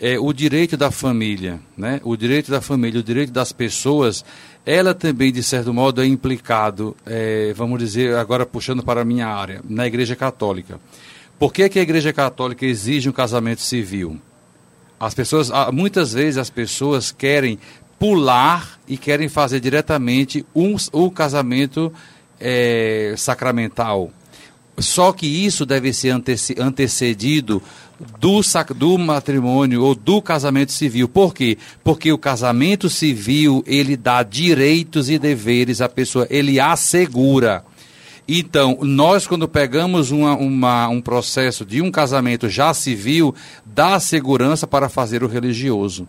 É, 0.00 0.18
o 0.18 0.32
direito 0.32 0.76
da 0.76 0.92
família, 0.92 1.60
né? 1.76 2.00
o 2.04 2.16
direito 2.16 2.50
da 2.50 2.60
família, 2.60 3.00
o 3.00 3.04
direito 3.04 3.32
das 3.32 3.52
pessoas, 3.52 4.24
ela 4.64 4.94
também, 4.94 5.32
de 5.32 5.42
certo 5.42 5.74
modo, 5.74 6.00
é 6.00 6.06
implicado, 6.06 6.96
é, 7.04 7.52
vamos 7.54 7.80
dizer, 7.80 8.14
agora 8.16 8.46
puxando 8.46 8.82
para 8.82 9.02
a 9.02 9.04
minha 9.04 9.26
área, 9.26 9.60
na 9.68 9.86
Igreja 9.88 10.14
Católica. 10.14 10.80
Por 11.38 11.52
que, 11.52 11.68
que 11.68 11.80
a 11.80 11.82
Igreja 11.82 12.12
Católica 12.12 12.64
exige 12.64 13.08
um 13.08 13.12
casamento 13.12 13.60
civil? 13.60 14.18
As 15.02 15.14
pessoas, 15.14 15.50
ah, 15.50 15.72
muitas 15.72 16.12
vezes 16.12 16.38
as 16.38 16.48
pessoas 16.48 17.10
querem 17.10 17.58
pular 17.98 18.78
e 18.86 18.96
querem 18.96 19.28
fazer 19.28 19.58
diretamente 19.58 20.46
um, 20.54 20.76
o 20.92 21.10
casamento 21.10 21.92
é, 22.38 23.12
sacramental. 23.16 24.12
Só 24.78 25.12
que 25.12 25.26
isso 25.26 25.66
deve 25.66 25.92
ser 25.92 26.14
antecedido 26.56 27.60
do, 28.20 28.40
do 28.76 28.96
matrimônio 28.96 29.82
ou 29.82 29.96
do 29.96 30.22
casamento 30.22 30.70
civil. 30.70 31.08
Por 31.08 31.34
quê? 31.34 31.58
Porque 31.82 32.12
o 32.12 32.18
casamento 32.18 32.88
civil, 32.88 33.64
ele 33.66 33.96
dá 33.96 34.22
direitos 34.22 35.10
e 35.10 35.18
deveres 35.18 35.80
à 35.80 35.88
pessoa, 35.88 36.28
ele 36.30 36.60
assegura. 36.60 37.64
Então, 38.26 38.78
nós, 38.82 39.26
quando 39.26 39.48
pegamos 39.48 40.10
uma, 40.10 40.34
uma, 40.36 40.88
um 40.88 41.00
processo 41.00 41.64
de 41.64 41.82
um 41.82 41.90
casamento 41.90 42.48
já 42.48 42.72
civil, 42.72 43.34
dá 43.64 43.98
segurança 43.98 44.66
para 44.66 44.88
fazer 44.88 45.24
o 45.24 45.28
religioso. 45.28 46.06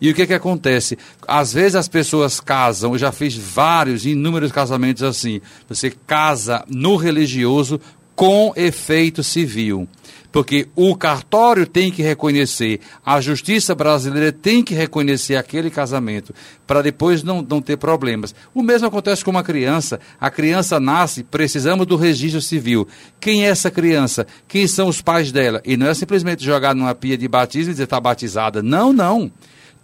E 0.00 0.10
o 0.10 0.14
que, 0.14 0.26
que 0.26 0.34
acontece? 0.34 0.98
Às 1.26 1.52
vezes 1.52 1.76
as 1.76 1.88
pessoas 1.88 2.40
casam, 2.40 2.92
eu 2.92 2.98
já 2.98 3.12
fiz 3.12 3.36
vários, 3.36 4.04
inúmeros 4.04 4.52
casamentos 4.52 5.02
assim. 5.02 5.40
Você 5.68 5.90
casa 5.90 6.64
no 6.68 6.96
religioso 6.96 7.80
com 8.14 8.52
efeito 8.56 9.22
civil 9.22 9.88
porque 10.34 10.66
o 10.74 10.96
cartório 10.96 11.64
tem 11.64 11.92
que 11.92 12.02
reconhecer, 12.02 12.80
a 13.06 13.20
justiça 13.20 13.72
brasileira 13.72 14.32
tem 14.32 14.64
que 14.64 14.74
reconhecer 14.74 15.36
aquele 15.36 15.70
casamento, 15.70 16.34
para 16.66 16.82
depois 16.82 17.22
não, 17.22 17.40
não 17.40 17.62
ter 17.62 17.76
problemas. 17.76 18.34
O 18.52 18.60
mesmo 18.60 18.88
acontece 18.88 19.24
com 19.24 19.30
uma 19.30 19.44
criança. 19.44 20.00
A 20.20 20.32
criança 20.32 20.80
nasce, 20.80 21.22
precisamos 21.22 21.86
do 21.86 21.94
registro 21.94 22.42
civil. 22.42 22.88
Quem 23.20 23.44
é 23.44 23.48
essa 23.48 23.70
criança? 23.70 24.26
Quem 24.48 24.66
são 24.66 24.88
os 24.88 25.00
pais 25.00 25.30
dela? 25.30 25.62
E 25.64 25.76
não 25.76 25.86
é 25.86 25.94
simplesmente 25.94 26.44
jogar 26.44 26.74
numa 26.74 26.96
pia 26.96 27.16
de 27.16 27.28
batismo 27.28 27.70
e 27.70 27.74
dizer 27.74 27.84
está 27.84 28.00
batizada. 28.00 28.60
Não, 28.60 28.92
não 28.92 29.30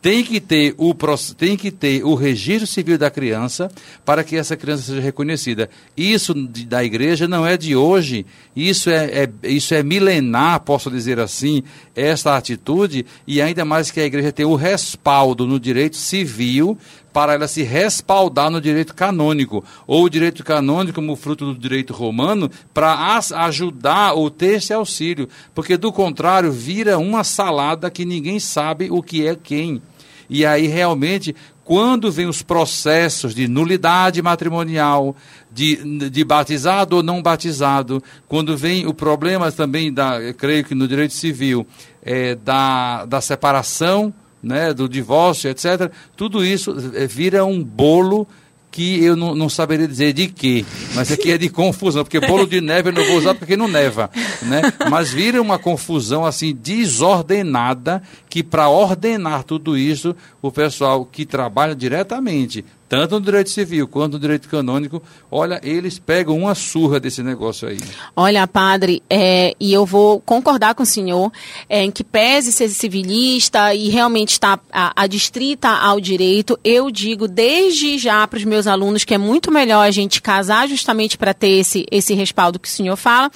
tem 0.03 0.25
que 0.25 0.41
ter 0.41 0.75
o 0.79 0.95
tem 1.37 1.57
que 1.57 1.71
ter 1.71 2.03
o 2.05 2.15
registro 2.15 2.67
civil 2.67 2.97
da 2.97 3.11
criança 3.11 3.71
para 4.05 4.25
que 4.25 4.37
essa 4.37 4.57
criança 4.57 4.83
seja 4.83 5.01
reconhecida. 5.01 5.69
Isso 5.97 6.35
da 6.35 6.83
igreja 6.83 7.29
não 7.29 7.47
é 7.47 7.57
de 7.57 7.77
hoje, 7.77 8.25
isso 8.57 8.89
é, 8.89 9.25
é, 9.25 9.31
isso 9.43 9.75
é 9.75 9.83
milenar, 9.83 10.61
posso 10.61 10.91
dizer 10.91 11.19
assim, 11.19 11.63
esta 11.95 12.37
atitude 12.37 13.05
e 13.27 13.43
ainda 13.43 13.65
mais 13.65 13.91
que 13.91 14.01
a 14.01 14.05
igreja 14.05 14.33
tem 14.33 14.47
o 14.47 14.55
respaldo 14.55 15.47
no 15.47 15.61
direito 15.61 15.97
civil 15.97 16.79
para 17.13 17.35
ela 17.35 17.49
se 17.49 17.63
respaldar 17.63 18.51
no 18.51 18.61
direito 18.61 18.95
canônico, 18.95 19.65
ou 19.87 20.05
o 20.05 20.11
direito 20.11 20.45
canônico 20.45 20.97
como 20.97 21.17
fruto 21.17 21.53
do 21.53 21.59
direito 21.59 21.93
romano, 21.93 22.51
para 22.73 23.19
ajudar 23.47 24.15
ou 24.15 24.31
ter 24.31 24.59
esse 24.59 24.73
auxílio, 24.73 25.29
porque 25.55 25.77
do 25.77 25.93
contrário 25.93 26.53
vira 26.53 26.99
uma 26.99 27.25
salada 27.25 27.91
que 27.91 28.05
ninguém 28.05 28.39
sabe 28.39 28.91
o 28.91 29.03
que 29.03 29.27
é 29.27 29.35
quem. 29.35 29.83
E 30.29 30.47
aí, 30.47 30.69
realmente, 30.69 31.35
quando 31.65 32.11
vem 32.11 32.27
os 32.27 32.43
processos 32.43 33.35
de 33.35 33.49
nulidade 33.49 34.23
matrimonial, 34.23 35.15
de, 35.53 36.09
de 36.09 36.25
batizado 36.25 36.97
ou 36.97 37.03
não 37.03 37.23
batizado, 37.23 38.03
quando 38.29 38.57
vem 38.57 38.87
o 38.87 38.95
problema 38.95 39.51
também, 39.53 39.93
da, 39.93 40.33
creio 40.35 40.65
que 40.65 40.75
no 40.75 40.87
direito 40.87 41.15
civil, 41.15 41.67
é, 42.03 42.35
da, 42.35 43.05
da 43.05 43.21
separação, 43.21 44.13
né, 44.43 44.73
do 44.73 44.89
divórcio, 44.89 45.51
etc., 45.51 45.91
tudo 46.17 46.45
isso 46.45 46.75
é, 46.95 47.07
vira 47.07 47.45
um 47.45 47.63
bolo 47.63 48.27
que 48.71 49.03
eu 49.05 49.17
não, 49.17 49.35
não, 49.35 49.49
saberia 49.49 49.89
dizer 49.89 50.13
de 50.13 50.29
quê, 50.29 50.65
mas 50.95 51.11
aqui 51.11 51.33
é 51.33 51.39
de 51.39 51.49
confusão, 51.49 52.05
porque 52.05 52.21
bolo 52.21 52.47
de 52.47 52.61
neve 52.61 52.91
eu 52.91 52.93
não 52.93 53.05
vou 53.05 53.17
usar 53.17 53.35
porque 53.35 53.57
não 53.57 53.67
neva, 53.67 54.09
né? 54.43 54.63
Mas 54.89 55.11
vira 55.11 55.43
uma 55.43 55.59
confusão 55.59 56.25
assim 56.25 56.55
desordenada 56.55 58.01
que 58.29 58.45
para 58.45 58.69
ordenar 58.69 59.43
tudo 59.43 59.77
isso, 59.77 60.15
o 60.41 60.53
pessoal 60.53 61.05
que 61.05 61.27
trabalha 61.27 61.75
diretamente 61.75 62.65
tanto 62.91 63.15
no 63.15 63.21
direito 63.21 63.51
civil 63.51 63.87
quanto 63.87 64.15
no 64.15 64.19
direito 64.19 64.49
canônico, 64.49 65.01
olha, 65.31 65.61
eles 65.63 65.97
pegam 65.97 66.37
uma 66.37 66.57
surra 66.57 66.99
desse 66.99 67.23
negócio 67.23 67.69
aí. 67.69 67.79
Olha, 68.17 68.49
padre, 68.49 69.01
é, 69.09 69.55
e 69.61 69.73
eu 69.73 69.87
vou 69.87 70.21
concordar 70.21 70.75
com 70.75 70.83
o 70.83 70.87
senhor 70.87 71.31
é, 71.69 71.85
em 71.85 71.91
que 71.93 72.03
pese 72.03 72.51
ser 72.51 72.69
civilista 72.69 73.73
e 73.73 73.91
realmente 73.91 74.31
está 74.31 74.59
adstrita 74.73 75.69
ao 75.69 76.01
direito, 76.01 76.59
eu 76.65 76.91
digo 76.91 77.29
desde 77.29 77.97
já 77.97 78.27
para 78.27 78.39
os 78.39 78.45
meus 78.45 78.67
alunos 78.67 79.05
que 79.05 79.15
é 79.15 79.19
muito 79.19 79.53
melhor 79.53 79.87
a 79.87 79.93
gente 79.93 80.21
casar 80.21 80.67
justamente 80.67 81.17
para 81.17 81.33
ter 81.33 81.61
esse, 81.61 81.87
esse 81.93 82.13
respaldo 82.15 82.59
que 82.59 82.67
o 82.67 82.71
senhor 82.71 82.97
fala, 82.97 83.31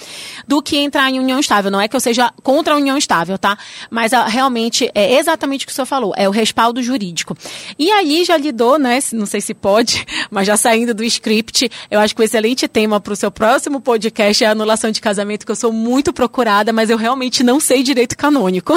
do 0.48 0.60
que 0.60 0.78
entrar 0.78 1.08
em 1.08 1.20
união 1.20 1.38
estável. 1.38 1.70
Não 1.70 1.80
é 1.80 1.86
que 1.86 1.94
eu 1.94 2.00
seja 2.00 2.32
contra 2.42 2.74
a 2.74 2.76
união 2.76 2.98
estável, 2.98 3.38
tá? 3.38 3.56
Mas 3.88 4.12
a, 4.12 4.26
realmente 4.26 4.90
é 4.96 5.16
exatamente 5.16 5.64
o 5.64 5.66
que 5.68 5.72
o 5.72 5.74
senhor 5.76 5.86
falou, 5.86 6.12
é 6.16 6.28
o 6.28 6.32
respaldo 6.32 6.82
jurídico. 6.82 7.36
E 7.78 7.92
aí 7.92 8.24
já 8.24 8.36
lidou, 8.36 8.80
né? 8.80 8.98
Não 9.12 9.26
sei 9.26 9.43
se 9.44 9.54
pode, 9.54 10.04
mas 10.30 10.46
já 10.46 10.56
saindo 10.56 10.92
do 10.92 11.04
script, 11.04 11.70
eu 11.90 12.00
acho 12.00 12.14
que 12.14 12.20
o 12.20 12.22
um 12.22 12.24
excelente 12.24 12.66
tema 12.66 13.00
para 13.00 13.12
o 13.12 13.16
seu 13.16 13.30
próximo 13.30 13.80
podcast 13.80 14.42
é 14.42 14.46
a 14.46 14.50
anulação 14.50 14.90
de 14.90 15.00
casamento, 15.00 15.46
que 15.46 15.52
eu 15.52 15.56
sou 15.56 15.72
muito 15.72 16.12
procurada, 16.12 16.72
mas 16.72 16.90
eu 16.90 16.96
realmente 16.96 17.42
não 17.42 17.60
sei 17.60 17.82
direito 17.82 18.16
canônico. 18.16 18.74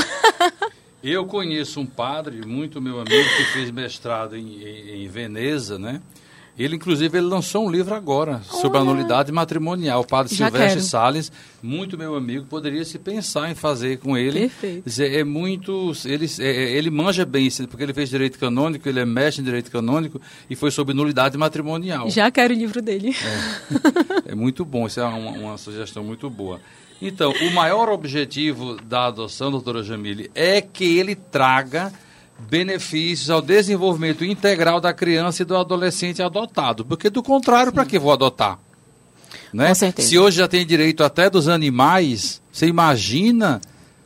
eu 1.03 1.25
conheço 1.25 1.79
um 1.79 1.85
padre, 1.85 2.45
muito 2.45 2.81
meu 2.81 2.99
amigo, 2.99 3.29
que 3.37 3.45
fez 3.53 3.71
mestrado 3.71 4.35
em, 4.35 4.61
em, 4.61 5.03
em 5.03 5.07
Veneza, 5.07 5.79
né? 5.79 6.01
Ele, 6.57 6.75
inclusive, 6.75 7.15
ele 7.17 7.27
lançou 7.27 7.67
um 7.67 7.69
livro 7.69 7.93
agora 7.93 8.41
sobre 8.43 8.79
a 8.79 8.83
nulidade 8.83 9.31
matrimonial. 9.31 10.01
O 10.01 10.07
padre 10.07 10.33
Já 10.33 10.45
Silvestre 10.45 10.79
quero. 10.79 10.81
Salles, 10.81 11.31
muito 11.61 11.97
meu 11.97 12.15
amigo, 12.15 12.45
poderia 12.47 12.83
se 12.83 12.97
pensar 12.97 13.51
em 13.51 13.53
fazer 13.53 13.99
com 13.99 14.17
ele. 14.17 14.39
Perfeito. 14.39 15.01
É, 15.01 15.19
é 15.19 15.23
muito. 15.23 15.91
Ele, 16.03 16.25
é, 16.39 16.47
é, 16.47 16.71
ele 16.71 16.89
manja 16.89 17.25
bem, 17.25 17.47
porque 17.69 17.83
ele 17.83 17.93
fez 17.93 18.09
direito 18.09 18.39
canônico, 18.39 18.89
ele 18.89 18.99
é 18.99 19.05
mestre 19.05 19.41
em 19.41 19.45
direito 19.45 19.69
canônico 19.69 20.19
e 20.49 20.55
foi 20.55 20.71
sobre 20.71 20.95
nulidade 20.95 21.37
matrimonial. 21.37 22.09
Já 22.09 22.31
quero 22.31 22.55
o 22.55 22.57
livro 22.57 22.81
dele. 22.81 23.15
É, 24.25 24.31
é 24.31 24.35
muito 24.35 24.65
bom, 24.65 24.87
isso 24.87 24.99
é 24.99 25.05
uma, 25.05 25.31
uma 25.31 25.57
sugestão 25.59 26.03
muito 26.03 26.27
boa. 26.27 26.59
Então, 26.99 27.31
o 27.31 27.53
maior 27.53 27.89
objetivo 27.89 28.77
da 28.81 29.05
adoção, 29.05 29.51
doutora 29.51 29.83
Jamile, 29.83 30.31
é 30.33 30.59
que 30.59 30.97
ele 30.97 31.13
traga 31.13 31.93
benefícios 32.39 33.29
ao 33.29 33.41
desenvolvimento 33.41 34.23
integral 34.23 34.79
da 34.79 34.93
criança 34.93 35.41
e 35.41 35.45
do 35.45 35.57
adolescente 35.57 36.21
adotado. 36.21 36.85
Porque, 36.85 37.09
do 37.09 37.23
contrário, 37.23 37.71
para 37.71 37.85
que 37.85 37.99
vou 37.99 38.11
adotar? 38.11 38.59
Né? 39.51 39.69
Com 39.69 39.75
certeza. 39.75 40.07
Se 40.07 40.17
hoje 40.17 40.37
já 40.37 40.47
tem 40.47 40.65
direito 40.65 41.03
até 41.03 41.29
dos 41.29 41.47
animais, 41.47 42.41
você 42.51 42.67
imagina 42.67 43.61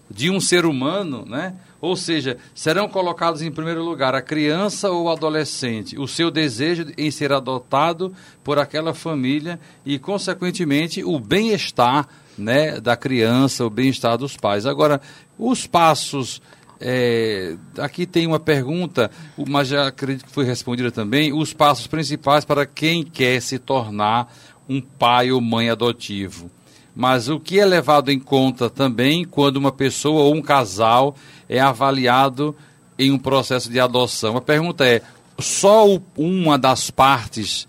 de 0.10 0.30
um 0.30 0.40
ser 0.40 0.66
humano, 0.66 1.26
né? 1.28 1.54
Ou 1.80 1.96
seja, 1.96 2.38
serão 2.54 2.88
colocados 2.88 3.42
em 3.42 3.52
primeiro 3.52 3.84
lugar 3.84 4.14
a 4.14 4.22
criança 4.22 4.92
ou 4.92 5.06
o 5.06 5.10
adolescente, 5.10 5.98
o 5.98 6.08
seu 6.08 6.30
desejo 6.30 6.86
em 6.96 7.10
ser 7.10 7.34
adotado 7.34 8.14
por 8.44 8.60
aquela 8.60 8.94
família 8.94 9.60
e, 9.84 9.98
consequentemente, 9.98 11.04
o 11.04 11.20
bem-estar 11.20 12.08
né, 12.38 12.80
da 12.80 12.96
criança, 12.96 13.66
o 13.66 13.70
bem-estar 13.70 14.16
dos 14.16 14.38
pais. 14.38 14.68
Agora, 14.68 15.02
os 15.40 15.66
passos 15.66 16.40
é, 16.82 17.56
aqui 17.78 18.08
tem 18.08 18.26
uma 18.26 18.40
pergunta, 18.40 19.12
mas 19.48 19.68
já 19.68 19.88
acredito 19.88 20.26
que 20.26 20.32
foi 20.32 20.46
respondida 20.46 20.92
também. 20.92 21.32
Os 21.32 21.54
passos 21.54 21.86
principais 21.86 22.44
para 22.44 22.66
quem 22.66 23.04
quer 23.04 23.40
se 23.40 23.60
tornar 23.60 24.34
um 24.68 24.82
pai 24.82 25.32
ou 25.32 25.40
mãe 25.40 25.70
adotivo. 25.70 26.50
Mas 26.96 27.30
o 27.30 27.40
que 27.40 27.60
é 27.60 27.66
levado 27.66 28.12
em 28.12 28.20
conta 28.20 28.70
também 28.70 29.24
quando 29.24 29.58
uma 29.58 29.72
pessoa 29.72 30.24
ou 30.24 30.36
um 30.36 30.42
casal 30.42 31.16
é 31.48 31.60
avaliado 31.60 32.56
em 32.98 33.12
um 33.12 33.20
processo 33.20 33.70
de 33.70 33.80
adoção? 33.80 34.36
A 34.36 34.42
pergunta 34.42 34.86
é: 34.86 35.02
só 35.40 35.86
uma 36.18 36.58
das 36.58 36.90
partes 36.90 37.68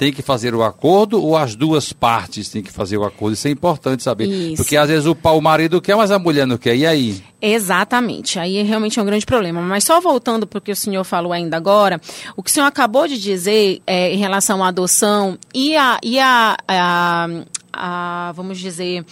tem 0.00 0.10
que 0.10 0.22
fazer 0.22 0.54
o 0.54 0.62
acordo 0.62 1.22
ou 1.22 1.36
as 1.36 1.54
duas 1.54 1.92
partes 1.92 2.48
têm 2.48 2.62
que 2.62 2.72
fazer 2.72 2.96
o 2.96 3.04
acordo? 3.04 3.34
Isso 3.34 3.46
é 3.46 3.50
importante 3.50 4.02
saber. 4.02 4.28
Isso. 4.28 4.56
Porque 4.56 4.74
às 4.74 4.88
vezes 4.88 5.04
o, 5.04 5.14
o 5.14 5.40
marido 5.42 5.78
quer, 5.78 5.94
mas 5.94 6.10
a 6.10 6.18
mulher 6.18 6.46
não 6.46 6.56
quer. 6.56 6.74
E 6.74 6.86
aí? 6.86 7.22
Exatamente. 7.38 8.38
Aí 8.38 8.62
realmente 8.62 8.98
é 8.98 9.02
um 9.02 9.04
grande 9.04 9.26
problema. 9.26 9.60
Mas 9.60 9.84
só 9.84 10.00
voltando 10.00 10.46
para 10.46 10.56
o 10.56 10.62
que 10.62 10.72
o 10.72 10.76
senhor 10.76 11.04
falou 11.04 11.34
ainda 11.34 11.58
agora, 11.58 12.00
o 12.34 12.42
que 12.42 12.48
o 12.48 12.52
senhor 12.52 12.64
acabou 12.64 13.06
de 13.06 13.18
dizer 13.18 13.82
é, 13.86 14.10
em 14.14 14.16
relação 14.16 14.64
à 14.64 14.68
adoção 14.68 15.36
e 15.54 15.76
a, 15.76 15.98
e 16.02 16.18
a, 16.18 16.56
a, 16.66 17.28
a 17.70 18.32
vamos 18.34 18.58
dizer 18.58 19.04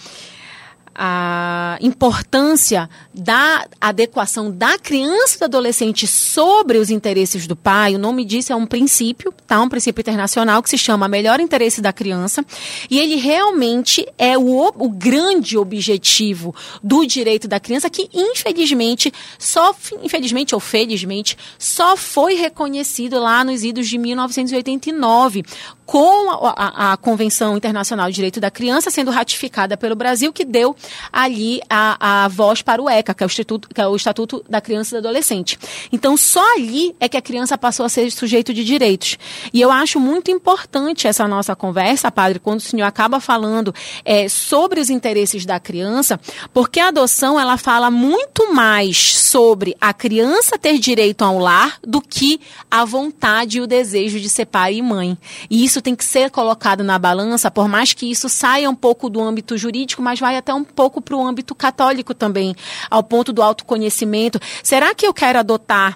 a 1.01 1.77
importância 1.79 2.89
da 3.13 3.65
adequação 3.79 4.51
da 4.51 4.77
criança 4.77 5.35
e 5.35 5.39
do 5.39 5.45
adolescente 5.45 6.05
sobre 6.05 6.77
os 6.77 6.89
interesses 6.89 7.47
do 7.47 7.55
pai, 7.55 7.95
o 7.95 7.99
nome 7.99 8.25
disso 8.25 8.51
é 8.51 8.55
um 8.55 8.65
princípio, 8.65 9.33
tá? 9.47 9.61
Um 9.61 9.69
princípio 9.69 10.01
internacional 10.01 10.61
que 10.61 10.69
se 10.69 10.77
chama 10.77 11.07
melhor 11.07 11.39
interesse 11.39 11.81
da 11.81 11.93
criança, 11.93 12.43
e 12.89 12.99
ele 12.99 13.15
realmente 13.15 14.05
é 14.17 14.37
o, 14.37 14.73
o 14.77 14.89
grande 14.89 15.57
objetivo 15.57 16.53
do 16.83 17.05
direito 17.05 17.47
da 17.47 17.61
criança 17.61 17.89
que 17.89 18.09
infelizmente 18.13 19.13
só 19.37 19.73
infelizmente 20.03 20.53
ou 20.53 20.59
felizmente 20.59 21.37
só 21.57 21.95
foi 21.95 22.33
reconhecido 22.33 23.17
lá 23.19 23.45
nos 23.45 23.63
idos 23.63 23.87
de 23.87 23.97
1989 23.97 25.45
com 25.89 26.29
a, 26.29 26.53
a, 26.55 26.93
a, 26.93 26.97
Convenção 26.97 27.57
Internacional 27.57 28.09
de 28.09 28.13
Direito 28.13 28.39
da 28.39 28.51
Criança 28.51 28.91
sendo 28.91 29.09
ratificada 29.09 29.75
pelo 29.75 29.95
Brasil, 29.95 30.31
que 30.31 30.45
deu 30.45 30.75
ali 31.11 31.59
a, 31.67 32.25
a 32.25 32.27
voz 32.27 32.61
para 32.61 32.79
o 32.79 32.87
ECA, 32.87 33.11
que 33.15 33.23
é 33.23 33.25
o, 33.25 33.29
que 33.59 33.81
é 33.81 33.87
o 33.87 33.95
Estatuto 33.95 34.45
da 34.47 34.61
Criança 34.61 34.95
e 34.95 35.01
do 35.01 35.07
Adolescente. 35.07 35.57
Então, 35.91 36.15
só 36.15 36.43
ali 36.53 36.95
é 36.99 37.09
que 37.09 37.17
a 37.17 37.21
criança 37.23 37.57
passou 37.57 37.87
a 37.87 37.89
ser 37.89 38.11
sujeito 38.11 38.53
de 38.53 38.63
direitos. 38.63 39.17
E 39.51 39.59
eu 39.59 39.71
acho 39.71 39.99
muito 39.99 40.29
importante 40.29 41.07
essa 41.07 41.27
nossa 41.27 41.55
conversa, 41.55 42.11
padre, 42.11 42.37
quando 42.37 42.59
o 42.59 42.61
senhor 42.61 42.85
acaba 42.85 43.19
falando 43.19 43.73
é, 44.05 44.29
sobre 44.29 44.79
os 44.79 44.91
interesses 44.91 45.43
da 45.43 45.59
criança, 45.59 46.19
porque 46.53 46.79
a 46.79 46.89
adoção 46.89 47.39
ela 47.39 47.57
fala 47.57 47.89
muito 47.89 48.53
mais 48.53 49.17
sobre 49.17 49.75
a 49.81 49.91
criança 49.91 50.55
ter 50.55 50.77
direito 50.77 51.23
a 51.23 51.31
um 51.31 51.39
lar 51.39 51.79
do 51.81 51.99
que 51.99 52.39
a 52.69 52.85
vontade 52.85 53.57
e 53.57 53.61
o 53.61 53.65
desejo 53.65 54.19
de 54.19 54.29
ser 54.29 54.45
pai 54.45 54.75
e 54.75 54.83
mãe. 54.83 55.17
E 55.49 55.65
isso 55.65 55.78
isso 55.79 55.83
tem 55.83 55.95
que 55.95 56.03
ser 56.03 56.29
colocado 56.29 56.83
na 56.83 56.99
balança, 56.99 57.49
por 57.49 57.67
mais 57.69 57.93
que 57.93 58.11
isso 58.11 58.27
saia 58.27 58.69
um 58.69 58.75
pouco 58.75 59.09
do 59.09 59.21
âmbito 59.21 59.57
jurídico, 59.57 60.01
mas 60.01 60.19
vai 60.19 60.35
até 60.35 60.53
um 60.53 60.63
pouco 60.63 61.01
para 61.01 61.15
o 61.15 61.25
âmbito 61.25 61.55
católico 61.55 62.13
também, 62.13 62.53
ao 62.89 63.01
ponto 63.01 63.31
do 63.31 63.41
autoconhecimento. 63.41 64.39
Será 64.61 64.93
que 64.93 65.07
eu 65.07 65.13
quero 65.13 65.39
adotar 65.39 65.95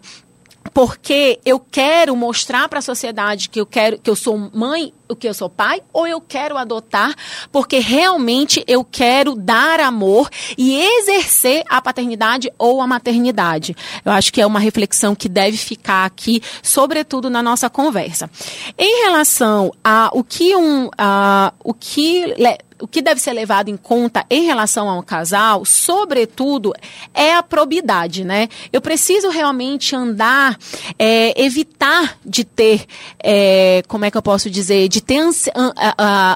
porque 0.72 1.40
eu 1.46 1.60
quero 1.60 2.16
mostrar 2.16 2.70
para 2.70 2.80
a 2.80 2.82
sociedade 2.82 3.50
que 3.50 3.60
eu 3.60 3.66
quero 3.66 4.00
que 4.00 4.10
eu 4.10 4.16
sou 4.16 4.38
mãe, 4.54 4.94
o 5.10 5.16
que 5.16 5.28
eu 5.28 5.34
sou 5.34 5.50
pai, 5.50 5.82
ou 5.92 6.08
eu 6.08 6.20
quero 6.22 6.58
adotar 6.58 7.14
porque 7.52 7.80
realmente 7.80 8.64
eu 8.68 8.84
quero 8.84 9.36
dar 9.36 9.80
amor 9.80 10.30
e 10.58 10.80
exercer 10.80 11.64
a 11.70 11.82
paternidade 11.82 12.52
ou 12.58 12.82
a 12.82 12.88
maternidade. 12.88 13.76
Eu 14.04 14.12
acho 14.12 14.32
que 14.32 14.42
é 14.42 14.46
uma 14.46 14.60
reflexão 14.60 15.16
que 15.16 15.30
deve 15.30 15.58
ficar 15.58 16.06
aqui, 16.06 16.42
sobretudo 16.62 17.30
na 17.30 17.44
nossa 17.44 17.70
conversa. 17.70 18.30
Em 18.78 19.06
relação 19.06 19.72
a 19.84 20.10
o 20.14 20.24
que 20.24 20.56
um 20.56 20.90
a, 20.98 21.54
o 21.64 21.74
que 21.74 22.34
o 22.84 22.88
que 22.88 23.02
deve 23.02 23.22
ser 23.22 23.32
levado 23.32 23.70
em 23.70 23.78
conta 23.78 24.26
em 24.30 24.44
relação 24.44 24.90
a 24.90 25.00
um 25.00 25.02
casal, 25.02 25.64
sobretudo, 25.64 26.74
é 27.14 27.34
a 27.34 27.42
probidade, 27.42 28.26
né? 28.26 28.50
Eu 28.74 28.82
preciso 28.82 29.30
realmente 29.30 29.96
andar, 29.96 30.60
é, 31.00 31.42
evitar 31.42 32.18
de 32.26 32.44
ter, 32.44 32.86
é, 33.24 33.84
como 33.88 34.04
é 34.04 34.12
que 34.12 34.18
eu 34.18 34.22
posso 34.22 34.50
dizer, 34.50 34.90
de 34.90 35.00
ter 35.00 35.22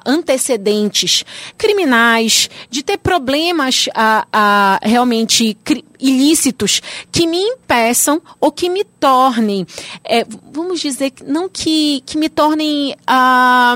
antecedentes 0.06 1.26
criminais, 1.58 2.50
de 2.70 2.82
ter 2.82 2.98
problemas 2.98 3.90
a, 3.94 4.26
a, 4.32 4.80
realmente 4.84 5.58
ilícitos 6.00 6.82
que 7.12 7.28
me 7.28 7.42
impeçam 7.42 8.22
ou 8.40 8.54
que 8.54 8.70
me 8.70 8.86
tornem, 8.86 9.68
é, 10.02 10.26
vamos 10.54 10.80
dizer, 10.80 11.12
não 11.26 11.50
que, 11.50 12.02
que 12.06 12.18
me 12.18 12.30
tornem. 12.30 12.96
Ah, 13.06 13.76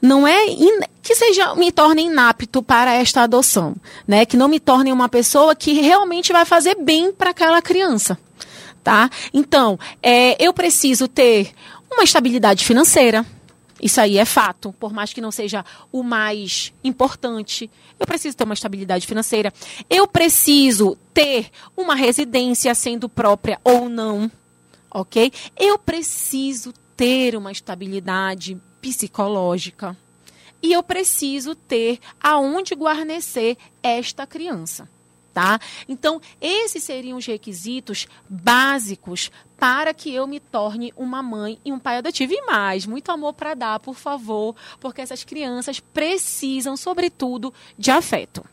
não 0.00 0.26
é 0.26 0.46
in, 0.48 0.80
que 1.02 1.14
seja 1.14 1.54
me 1.54 1.72
torne 1.72 2.02
inapto 2.02 2.62
para 2.62 2.92
esta 2.94 3.22
adoção, 3.22 3.74
né? 4.06 4.26
Que 4.26 4.36
não 4.36 4.48
me 4.48 4.60
torne 4.60 4.92
uma 4.92 5.08
pessoa 5.08 5.54
que 5.54 5.72
realmente 5.80 6.32
vai 6.32 6.44
fazer 6.44 6.76
bem 6.76 7.12
para 7.12 7.30
aquela 7.30 7.62
criança, 7.62 8.18
tá? 8.82 9.10
Então, 9.32 9.78
é, 10.02 10.36
eu 10.42 10.52
preciso 10.52 11.08
ter 11.08 11.52
uma 11.90 12.04
estabilidade 12.04 12.64
financeira. 12.64 13.24
Isso 13.80 14.00
aí 14.00 14.18
é 14.18 14.24
fato, 14.24 14.74
por 14.78 14.92
mais 14.92 15.12
que 15.12 15.20
não 15.20 15.30
seja 15.30 15.64
o 15.92 16.02
mais 16.02 16.72
importante. 16.82 17.70
Eu 17.98 18.06
preciso 18.06 18.36
ter 18.36 18.44
uma 18.44 18.54
estabilidade 18.54 19.06
financeira. 19.06 19.52
Eu 19.88 20.06
preciso 20.06 20.96
ter 21.14 21.50
uma 21.76 21.94
residência, 21.94 22.74
sendo 22.74 23.08
própria 23.08 23.60
ou 23.62 23.88
não, 23.88 24.30
ok? 24.90 25.32
Eu 25.56 25.78
preciso 25.78 26.74
ter 26.96 27.36
uma 27.36 27.52
estabilidade 27.52 28.60
psicológica. 28.90 29.96
E 30.62 30.72
eu 30.72 30.82
preciso 30.82 31.54
ter 31.54 32.00
aonde 32.20 32.74
guarnecer 32.74 33.56
esta 33.82 34.26
criança. 34.26 34.88
Tá? 35.32 35.60
Então, 35.88 36.20
esses 36.40 36.82
seriam 36.82 37.16
os 37.16 37.24
requisitos 37.24 38.08
básicos 38.28 39.30
para 39.56 39.94
que 39.94 40.12
eu 40.12 40.26
me 40.26 40.40
torne 40.40 40.92
uma 40.96 41.22
mãe 41.22 41.60
e 41.64 41.70
um 41.70 41.78
pai 41.78 41.98
adotivo. 41.98 42.32
E 42.32 42.42
mais, 42.42 42.86
muito 42.86 43.12
amor 43.12 43.34
para 43.34 43.54
dar, 43.54 43.78
por 43.78 43.94
favor, 43.94 44.56
porque 44.80 45.00
essas 45.00 45.22
crianças 45.22 45.78
precisam, 45.78 46.76
sobretudo, 46.76 47.54
de 47.78 47.92
afeto. 47.92 48.44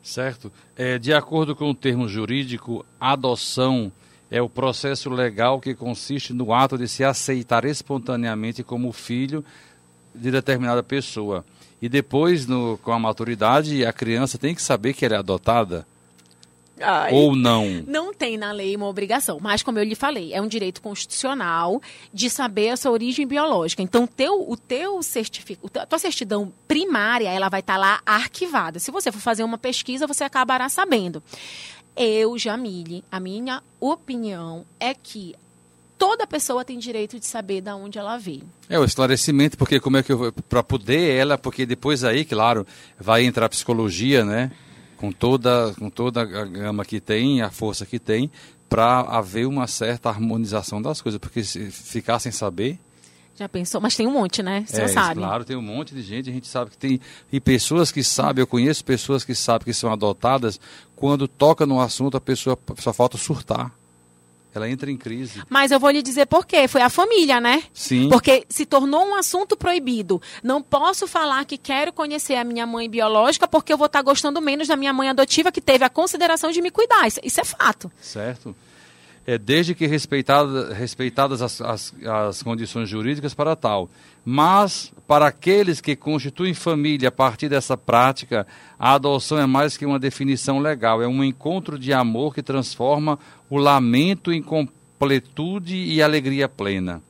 Certo. 0.00 0.52
É, 0.76 0.96
de 0.96 1.12
acordo 1.12 1.56
com 1.56 1.68
o 1.68 1.74
termo 1.74 2.06
jurídico, 2.06 2.86
adoção 3.00 3.90
é 4.30 4.42
o 4.42 4.48
processo 4.48 5.08
legal 5.08 5.60
que 5.60 5.74
consiste 5.74 6.32
no 6.32 6.52
ato 6.52 6.76
de 6.76 6.88
se 6.88 7.04
aceitar 7.04 7.64
espontaneamente 7.64 8.62
como 8.62 8.92
filho 8.92 9.44
de 10.14 10.30
determinada 10.30 10.82
pessoa. 10.82 11.44
E 11.80 11.88
depois, 11.88 12.46
no, 12.46 12.78
com 12.78 12.92
a 12.92 12.98
maturidade, 12.98 13.84
a 13.84 13.92
criança 13.92 14.38
tem 14.38 14.54
que 14.54 14.62
saber 14.62 14.94
que 14.94 15.04
ela 15.04 15.16
é 15.16 15.18
adotada. 15.18 15.86
Ai, 16.80 17.12
Ou 17.14 17.34
não? 17.34 17.82
Não 17.86 18.12
tem 18.12 18.36
na 18.36 18.52
lei 18.52 18.76
uma 18.76 18.86
obrigação, 18.86 19.38
mas 19.40 19.62
como 19.62 19.78
eu 19.78 19.84
lhe 19.84 19.94
falei, 19.94 20.34
é 20.34 20.42
um 20.42 20.46
direito 20.46 20.82
constitucional 20.82 21.80
de 22.12 22.28
saber 22.28 22.70
a 22.70 22.76
sua 22.76 22.90
origem 22.90 23.26
biológica. 23.26 23.82
Então, 23.82 24.06
teu, 24.06 24.44
o 24.46 24.56
teu 24.56 25.02
certificado, 25.02 25.70
a 25.80 25.86
tua 25.86 25.98
certidão 25.98 26.52
primária, 26.68 27.30
ela 27.30 27.48
vai 27.48 27.60
estar 27.60 27.78
lá 27.78 28.00
arquivada. 28.04 28.78
Se 28.78 28.90
você 28.90 29.10
for 29.10 29.20
fazer 29.20 29.42
uma 29.42 29.56
pesquisa, 29.56 30.06
você 30.06 30.24
acabará 30.24 30.68
sabendo. 30.68 31.22
Eu, 31.96 32.36
Jamile, 32.36 33.02
a 33.10 33.18
minha 33.18 33.62
opinião 33.80 34.66
é 34.78 34.92
que 34.92 35.34
toda 35.96 36.26
pessoa 36.26 36.64
tem 36.64 36.78
direito 36.78 37.18
de 37.18 37.24
saber 37.24 37.62
de 37.62 37.70
onde 37.70 37.98
ela 37.98 38.18
veio. 38.18 38.44
É 38.68 38.78
o 38.78 38.84
esclarecimento, 38.84 39.56
porque 39.56 39.80
como 39.80 39.96
é 39.96 40.02
que 40.02 40.12
eu 40.12 40.32
para 40.48 40.62
poder 40.62 41.16
ela, 41.16 41.38
porque 41.38 41.64
depois 41.64 42.04
aí, 42.04 42.24
claro, 42.24 42.66
vai 42.98 43.24
entrar 43.24 43.46
a 43.46 43.48
psicologia, 43.48 44.24
né? 44.24 44.50
Com 44.96 45.10
toda 45.10 45.74
com 45.78 45.88
toda 45.88 46.20
a 46.20 46.24
gama 46.24 46.84
que 46.84 47.00
tem, 47.00 47.40
a 47.40 47.50
força 47.50 47.86
que 47.86 47.98
tem, 47.98 48.30
para 48.68 49.00
haver 49.00 49.46
uma 49.46 49.66
certa 49.66 50.08
harmonização 50.10 50.82
das 50.82 51.00
coisas, 51.00 51.18
porque 51.18 51.42
se 51.42 51.70
ficar 51.70 52.18
sem 52.18 52.32
saber, 52.32 52.78
já 53.36 53.46
pensou? 53.46 53.82
Mas 53.82 53.94
tem 53.94 54.06
um 54.06 54.12
monte, 54.12 54.42
né? 54.42 54.64
Você 54.66 54.80
é, 54.80 54.88
sabe. 54.88 55.20
Claro, 55.20 55.44
tem 55.44 55.56
um 55.56 55.62
monte 55.62 55.94
de 55.94 56.00
gente. 56.00 56.30
A 56.30 56.32
gente 56.32 56.48
sabe 56.48 56.70
que 56.70 56.78
tem. 56.78 56.98
E 57.30 57.38
pessoas 57.38 57.92
que 57.92 58.02
sabem, 58.02 58.40
eu 58.40 58.46
conheço 58.46 58.82
pessoas 58.82 59.24
que 59.24 59.34
sabem 59.34 59.66
que 59.66 59.74
são 59.74 59.92
adotadas. 59.92 60.58
Quando 60.96 61.28
toca 61.28 61.66
no 61.66 61.80
assunto, 61.80 62.16
a 62.16 62.20
pessoa 62.20 62.58
só 62.78 62.92
falta 62.92 63.18
surtar. 63.18 63.70
Ela 64.54 64.70
entra 64.70 64.90
em 64.90 64.96
crise. 64.96 65.42
Mas 65.50 65.70
eu 65.70 65.78
vou 65.78 65.90
lhe 65.90 66.00
dizer 66.00 66.24
por 66.24 66.46
quê. 66.46 66.66
Foi 66.66 66.80
a 66.80 66.88
família, 66.88 67.38
né? 67.38 67.62
Sim. 67.74 68.08
Porque 68.08 68.46
se 68.48 68.64
tornou 68.64 69.04
um 69.04 69.14
assunto 69.14 69.54
proibido. 69.54 70.20
Não 70.42 70.62
posso 70.62 71.06
falar 71.06 71.44
que 71.44 71.58
quero 71.58 71.92
conhecer 71.92 72.36
a 72.36 72.44
minha 72.44 72.66
mãe 72.66 72.88
biológica 72.88 73.46
porque 73.46 73.70
eu 73.70 73.76
vou 73.76 73.86
estar 73.86 74.00
gostando 74.00 74.40
menos 74.40 74.66
da 74.66 74.74
minha 74.74 74.94
mãe 74.94 75.10
adotiva 75.10 75.52
que 75.52 75.60
teve 75.60 75.84
a 75.84 75.90
consideração 75.90 76.50
de 76.50 76.62
me 76.62 76.70
cuidar. 76.70 77.06
Isso, 77.06 77.20
isso 77.22 77.38
é 77.38 77.44
fato. 77.44 77.92
Certo 78.00 78.56
é, 79.26 79.36
desde 79.36 79.74
que 79.74 79.86
respeitada, 79.86 80.72
respeitadas 80.72 81.42
as, 81.42 81.60
as, 81.60 81.94
as 82.04 82.42
condições 82.42 82.88
jurídicas 82.88 83.34
para 83.34 83.56
tal. 83.56 83.90
Mas, 84.24 84.92
para 85.06 85.26
aqueles 85.26 85.80
que 85.80 85.96
constituem 85.96 86.54
família 86.54 87.08
a 87.08 87.12
partir 87.12 87.48
dessa 87.48 87.76
prática, 87.76 88.46
a 88.78 88.94
adoção 88.94 89.38
é 89.38 89.46
mais 89.46 89.76
que 89.76 89.84
uma 89.84 89.98
definição 89.98 90.60
legal, 90.60 91.02
é 91.02 91.08
um 91.08 91.24
encontro 91.24 91.78
de 91.78 91.92
amor 91.92 92.34
que 92.34 92.42
transforma 92.42 93.18
o 93.50 93.56
lamento 93.56 94.32
em 94.32 94.40
completude 94.40 95.76
e 95.76 96.00
alegria 96.00 96.48
plena. 96.48 97.02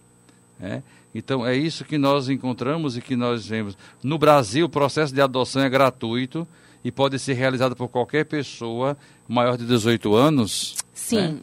É? 0.61 0.81
Então, 1.15 1.47
é 1.47 1.55
isso 1.55 1.85
que 1.85 1.99
nós 1.99 2.29
encontramos 2.31 2.97
e 2.97 3.03
que 3.03 3.15
nós 3.15 3.47
vemos. 3.47 3.77
No 4.03 4.19
Brasil, 4.19 4.67
o 4.67 4.71
processo 4.71 5.15
de 5.15 5.21
adoção 5.21 5.63
é 5.63 5.69
gratuito 5.69 6.49
e 6.83 6.91
pode 6.91 7.19
ser 7.19 7.35
realizado 7.35 7.77
por 7.77 7.89
qualquer 7.89 8.25
pessoa 8.25 8.97
maior 9.29 9.57
de 9.59 9.67
18 9.67 10.15
anos. 10.15 10.77
Sim. 10.95 11.17
Né? 11.17 11.39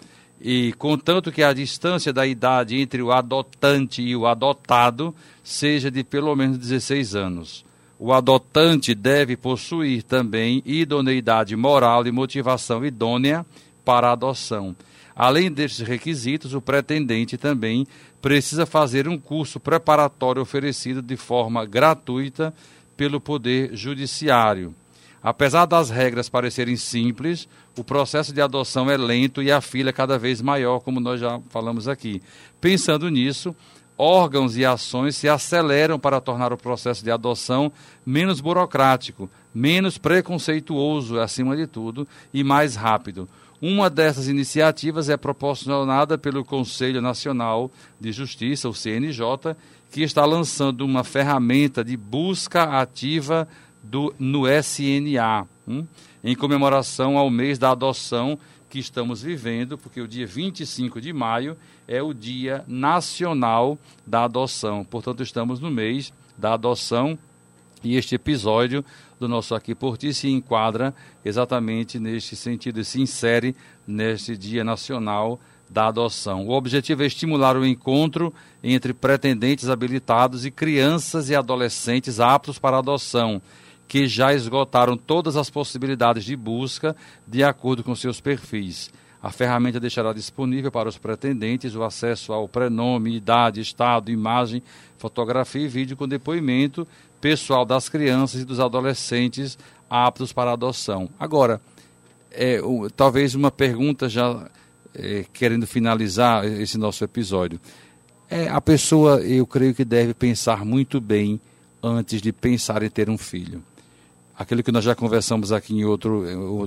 E 0.46 0.74
contanto 0.74 1.32
que 1.32 1.42
a 1.42 1.54
distância 1.54 2.12
da 2.12 2.28
idade 2.28 2.76
entre 2.76 3.02
o 3.02 3.14
adotante 3.14 4.02
e 4.02 4.14
o 4.14 4.28
adotado 4.28 5.16
seja 5.42 5.90
de 5.90 6.04
pelo 6.04 6.36
menos 6.36 6.58
16 6.58 7.16
anos. 7.16 7.66
O 7.98 8.12
adotante 8.12 8.94
deve 8.94 9.38
possuir 9.38 10.04
também 10.04 10.62
idoneidade 10.66 11.56
moral 11.56 12.06
e 12.06 12.12
motivação 12.12 12.86
idônea 12.86 13.46
para 13.86 14.10
a 14.10 14.12
adoção. 14.12 14.76
Além 15.16 15.50
destes 15.50 15.88
requisitos, 15.88 16.54
o 16.54 16.60
pretendente 16.60 17.38
também 17.38 17.88
precisa 18.22 18.66
fazer 18.66 19.08
um 19.08 19.18
curso 19.18 19.62
preparatório 19.62 20.42
oferecido 20.42 21.02
de 21.02 21.16
forma 21.16 21.66
gratuita 21.66 22.54
pelo 22.98 23.22
Poder 23.22 23.74
Judiciário. 23.78 24.76
Apesar 25.24 25.66
das 25.66 25.90
regras 25.90 26.28
parecerem 26.28 26.76
simples, 26.76 27.48
o 27.78 27.84
processo 27.84 28.34
de 28.34 28.42
adoção 28.42 28.92
é 28.92 28.98
lento 28.98 29.42
e 29.42 29.50
a 29.50 29.62
fila 29.62 29.90
é 29.90 29.94
cada 29.94 30.20
vez 30.20 30.42
maior, 30.42 30.80
como 30.80 31.00
nós 31.00 31.22
já 31.22 31.40
falamos 31.50 31.88
aqui. 31.88 32.22
Pensando 32.60 33.10
nisso, 33.10 33.56
órgãos 33.98 34.58
e 34.58 34.66
ações 34.66 35.16
se 35.16 35.30
aceleram 35.30 35.98
para 35.98 36.20
tornar 36.20 36.52
o 36.52 36.58
processo 36.58 37.06
de 37.06 37.10
adoção 37.10 37.72
menos 38.06 38.42
burocrático, 38.42 39.30
menos 39.56 39.98
preconceituoso, 39.98 41.18
acima 41.18 41.56
de 41.56 41.68
tudo, 41.68 42.06
e 42.34 42.44
mais 42.44 42.76
rápido. 42.76 43.30
Uma 43.62 43.90
dessas 43.90 44.28
iniciativas 44.28 45.08
é 45.08 45.16
proporcionada 45.16 46.18
pelo 46.18 46.44
Conselho 46.44 47.02
Nacional 47.02 47.72
de 47.98 48.12
Justiça, 48.12 48.68
o 48.68 48.74
CNJ, 48.74 49.56
que 49.90 50.04
está 50.04 50.26
lançando 50.26 50.84
uma 50.84 51.04
ferramenta 51.06 51.82
de 51.82 51.96
busca 51.96 52.64
ativa 52.64 53.48
do, 53.84 54.16
no 54.18 54.48
SNA, 54.48 55.46
hum? 55.68 55.86
em 56.24 56.36
comemoração 56.36 57.18
ao 57.18 57.30
mês 57.30 57.60
da 57.60 57.72
adoção 57.72 58.40
que 58.70 58.80
estamos 58.80 59.22
vivendo, 59.22 59.78
porque 59.78 60.02
o 60.02 60.08
dia 60.08 60.26
25 60.26 61.00
de 61.00 61.14
maio 61.14 61.56
é 61.88 62.02
o 62.02 62.12
Dia 62.12 62.64
Nacional 62.68 63.78
da 64.08 64.24
Adoção. 64.24 64.84
Portanto, 64.84 65.22
estamos 65.22 65.60
no 65.60 65.70
mês 65.70 66.12
da 66.36 66.54
adoção 66.54 67.20
e 67.84 67.96
este 67.98 68.16
episódio 68.16 68.84
do 69.20 69.28
nosso 69.28 69.54
Aqui 69.54 69.76
por 69.76 69.98
Ti 69.98 70.14
se 70.14 70.28
enquadra 70.30 70.94
exatamente 71.24 72.00
neste 72.00 72.36
sentido 72.36 72.80
e 72.80 72.86
se 72.86 73.00
insere 73.00 73.56
neste 73.86 74.36
Dia 74.36 74.64
Nacional 74.64 75.40
da 75.70 75.88
Adoção. 75.88 76.48
O 76.48 76.52
objetivo 76.52 77.04
é 77.04 77.06
estimular 77.06 77.58
o 77.58 77.66
encontro 77.66 78.34
entre 78.64 78.94
pretendentes 78.94 79.70
habilitados 79.70 80.46
e 80.46 80.52
crianças 80.52 81.30
e 81.30 81.36
adolescentes 81.36 82.20
aptos 82.20 82.58
para 82.58 82.80
adoção 82.80 83.42
que 83.88 84.08
já 84.08 84.34
esgotaram 84.34 84.98
todas 84.98 85.36
as 85.38 85.50
possibilidades 85.50 86.24
de 86.24 86.36
busca 86.36 86.96
de 87.28 87.44
acordo 87.44 87.84
com 87.84 87.96
seus 87.96 88.20
perfis. 88.20 88.92
A 89.22 89.32
ferramenta 89.32 89.80
deixará 89.80 90.12
disponível 90.12 90.70
para 90.70 90.90
os 90.90 90.98
pretendentes 90.98 91.76
o 91.76 91.84
acesso 91.84 92.34
ao 92.34 92.46
prenome, 92.46 93.16
idade, 93.16 93.62
estado, 93.62 94.12
imagem, 94.12 94.62
fotografia 94.98 95.62
e 95.62 95.68
vídeo 95.68 95.96
com 95.96 96.06
depoimento 96.06 96.86
pessoal 97.22 97.64
das 97.64 97.88
crianças 97.88 98.42
e 98.42 98.46
dos 98.46 98.60
adolescentes 98.60 99.58
aptos 99.90 100.34
para 100.34 100.52
adoção. 100.52 101.10
Agora, 101.18 101.62
é, 102.30 102.62
o, 102.62 102.90
talvez 102.90 103.34
uma 103.34 103.50
pergunta 103.50 104.10
já 104.10 104.50
é, 104.94 105.24
querendo 105.32 105.66
finalizar 105.66 106.46
esse 106.46 106.78
nosso 106.78 107.02
episódio. 107.02 107.62
É, 108.30 108.50
a 108.50 108.60
pessoa, 108.60 109.22
eu 109.22 109.48
creio 109.48 109.74
que 109.74 109.86
deve 109.86 110.14
pensar 110.14 110.66
muito 110.66 111.00
bem 111.00 111.40
antes 111.82 112.22
de 112.22 112.34
pensar 112.34 112.84
em 112.84 112.90
ter 112.90 113.10
um 113.10 113.18
filho 113.18 113.64
aquilo 114.38 114.64
que 114.64 114.72
nós 114.72 114.84
já 114.84 114.96
conversamos 114.96 115.52
aqui 115.52 115.76
em 115.76 115.86
outro, 115.86 116.26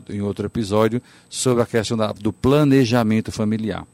em 0.08 0.20
outro 0.20 0.46
episódio, 0.46 1.02
sobre 1.28 1.62
a 1.62 1.66
questão 1.66 1.96
da, 1.96 2.12
do 2.12 2.32
planejamento 2.32 3.32
familiar. 3.32 3.86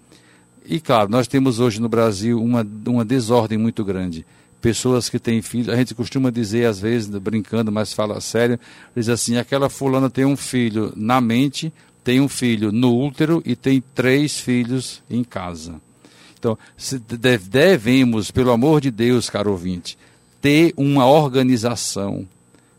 E 0.64 0.80
claro, 0.80 1.10
nós 1.10 1.26
temos 1.26 1.58
hoje 1.58 1.80
no 1.80 1.88
Brasil 1.88 2.40
uma, 2.40 2.66
uma 2.86 3.04
desordem 3.04 3.58
muito 3.58 3.84
grande. 3.84 4.24
Pessoas 4.60 5.08
que 5.08 5.18
têm 5.18 5.42
filhos, 5.42 5.68
a 5.68 5.76
gente 5.76 5.94
costuma 5.94 6.30
dizer 6.30 6.66
às 6.66 6.78
vezes, 6.78 7.08
brincando, 7.08 7.72
mas 7.72 7.92
fala 7.92 8.20
sério, 8.20 8.60
diz 8.94 9.08
assim, 9.08 9.36
aquela 9.36 9.68
fulana 9.68 10.08
tem 10.08 10.24
um 10.24 10.36
filho 10.36 10.92
na 10.94 11.20
mente, 11.20 11.72
tem 12.04 12.20
um 12.20 12.28
filho 12.28 12.70
no 12.70 12.96
útero 12.96 13.42
e 13.44 13.56
tem 13.56 13.82
três 13.94 14.38
filhos 14.38 15.02
em 15.10 15.24
casa. 15.24 15.80
Então, 16.38 16.58
devemos, 17.18 18.30
pelo 18.30 18.50
amor 18.50 18.80
de 18.80 18.90
Deus, 18.90 19.30
caro 19.30 19.52
ouvinte, 19.52 19.96
ter 20.40 20.72
uma 20.76 21.06
organização, 21.06 22.26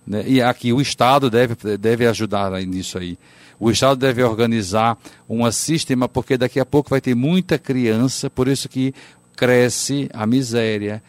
né? 0.05 0.23
E 0.27 0.41
aqui 0.41 0.73
o 0.73 0.81
Estado 0.81 1.29
deve, 1.29 1.55
deve 1.77 2.05
ajudar 2.07 2.51
nisso 2.61 2.97
aí. 2.97 3.17
O 3.59 3.71
Estado 3.71 3.97
deve 3.97 4.23
organizar 4.23 4.97
um 5.29 5.49
sistema, 5.51 6.09
porque 6.09 6.37
daqui 6.37 6.59
a 6.59 6.65
pouco 6.65 6.89
vai 6.89 6.99
ter 6.99 7.15
muita 7.15 7.57
criança, 7.57 8.29
por 8.29 8.47
isso 8.47 8.67
que 8.67 8.93
cresce 9.35 10.09
a 10.13 10.27
miséria, 10.27 11.01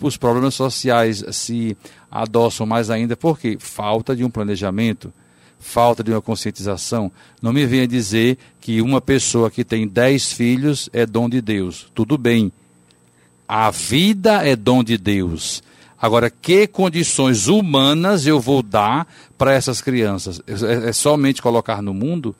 os 0.00 0.16
problemas 0.16 0.54
sociais 0.54 1.24
se 1.32 1.76
adoçam 2.10 2.66
mais 2.66 2.90
ainda, 2.90 3.16
porque 3.16 3.56
falta 3.58 4.16
de 4.16 4.24
um 4.24 4.30
planejamento, 4.30 5.12
falta 5.58 6.02
de 6.02 6.10
uma 6.10 6.22
conscientização. 6.22 7.10
Não 7.42 7.52
me 7.52 7.66
venha 7.66 7.86
dizer 7.86 8.38
que 8.60 8.80
uma 8.80 9.00
pessoa 9.00 9.50
que 9.50 9.64
tem 9.64 9.86
dez 9.86 10.32
filhos 10.32 10.88
é 10.92 11.04
dom 11.04 11.28
de 11.28 11.40
Deus. 11.40 11.90
Tudo 11.94 12.16
bem. 12.16 12.50
A 13.46 13.70
vida 13.70 14.46
é 14.46 14.56
dom 14.56 14.82
de 14.82 14.96
Deus. 14.96 15.62
Agora, 16.06 16.30
que 16.30 16.68
condições 16.68 17.48
humanas 17.48 18.28
eu 18.28 18.38
vou 18.38 18.62
dar 18.62 19.12
para 19.36 19.52
essas 19.52 19.80
crianças? 19.80 20.40
É, 20.46 20.90
é, 20.90 20.92
somente 20.92 21.42
colocar 21.42 21.82
no 21.82 21.92
mundo? 21.92 22.32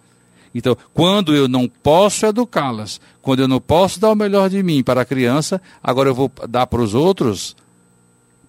Então, 0.55 0.79
quando 0.95 1.35
eu 1.35 1.49
não 1.49 1.69
posso 1.69 2.27
educá-las, 2.27 3.01
quando 3.21 3.41
eu 3.41 3.49
não 3.49 3.61
posso 3.61 3.99
dar 3.99 4.13
o 4.13 4.15
melhor 4.15 4.49
de 4.49 4.63
mim 4.63 4.85
para 4.85 5.01
a 5.01 5.05
criança, 5.05 5.61
agora 5.83 6.09
eu 6.09 6.15
vou 6.15 6.31
dar 6.49 6.69
para 6.69 6.81
os 6.81 6.95
outros? 6.95 7.57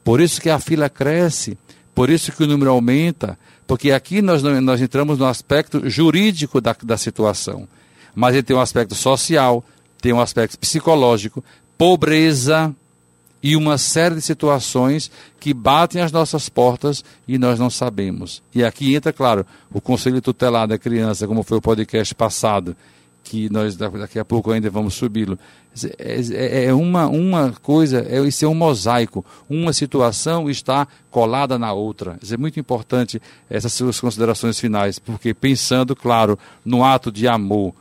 Por 0.03 0.21
isso 0.21 0.39
que 0.39 0.51
a 0.51 0.59
fila 0.59 0.87
cresce, 0.87 1.57
por 1.95 2.11
isso 2.11 2.31
que 2.31 2.43
o 2.43 2.47
número 2.47 2.69
aumenta, 2.69 3.39
porque 3.65 3.91
aqui 3.91 4.21
nós, 4.21 4.43
nós 4.43 4.79
entramos 4.79 5.17
no 5.17 5.25
aspecto 5.25 5.89
jurídico 5.89 6.61
da, 6.61 6.75
da 6.83 6.95
situação. 6.95 7.67
Mas 8.13 8.35
ele 8.35 8.43
tem 8.43 8.55
um 8.55 8.61
aspecto 8.61 8.93
social, 8.93 9.65
tem 9.99 10.13
um 10.13 10.21
aspecto 10.21 10.59
psicológico, 10.59 11.43
pobreza, 11.75 12.71
e 13.41 13.55
uma 13.55 13.77
série 13.77 14.15
de 14.15 14.21
situações 14.21 15.11
que 15.39 15.53
batem 15.53 16.01
às 16.01 16.11
nossas 16.11 16.49
portas 16.49 17.03
e 17.27 17.37
nós 17.37 17.59
não 17.59 17.69
sabemos. 17.69 18.41
E 18.53 18.63
aqui 18.63 18.95
entra, 18.95 19.13
claro, 19.13 19.45
o 19.71 19.79
Conselho 19.79 20.21
Tutelar 20.21 20.67
da 20.67 20.77
Criança, 20.77 21.27
como 21.27 21.43
foi 21.43 21.57
o 21.57 21.61
podcast 21.61 22.13
passado, 22.15 22.75
que 23.23 23.49
nós 23.51 23.75
daqui 23.75 24.17
a 24.17 24.25
pouco 24.25 24.51
ainda 24.51 24.69
vamos 24.69 24.93
subi-lo. 24.93 25.37
É, 25.99 26.21
é, 26.31 26.65
é, 26.65 26.73
uma, 26.73 27.07
uma 27.07 27.51
coisa, 27.61 27.99
é, 28.09 28.19
isso 28.21 28.45
é 28.45 28.47
um 28.47 28.55
mosaico. 28.55 29.23
Uma 29.49 29.73
situação 29.73 30.49
está 30.49 30.87
colada 31.11 31.59
na 31.59 31.73
outra. 31.73 32.17
É 32.31 32.37
muito 32.37 32.59
importante 32.59 33.21
essas 33.49 33.73
suas 33.73 33.99
considerações 33.99 34.59
finais, 34.59 34.97
porque 34.97 35.33
pensando, 35.33 35.95
claro, 35.95 36.39
no 36.65 36.83
ato 36.83 37.11
de 37.11 37.27
amor, 37.27 37.73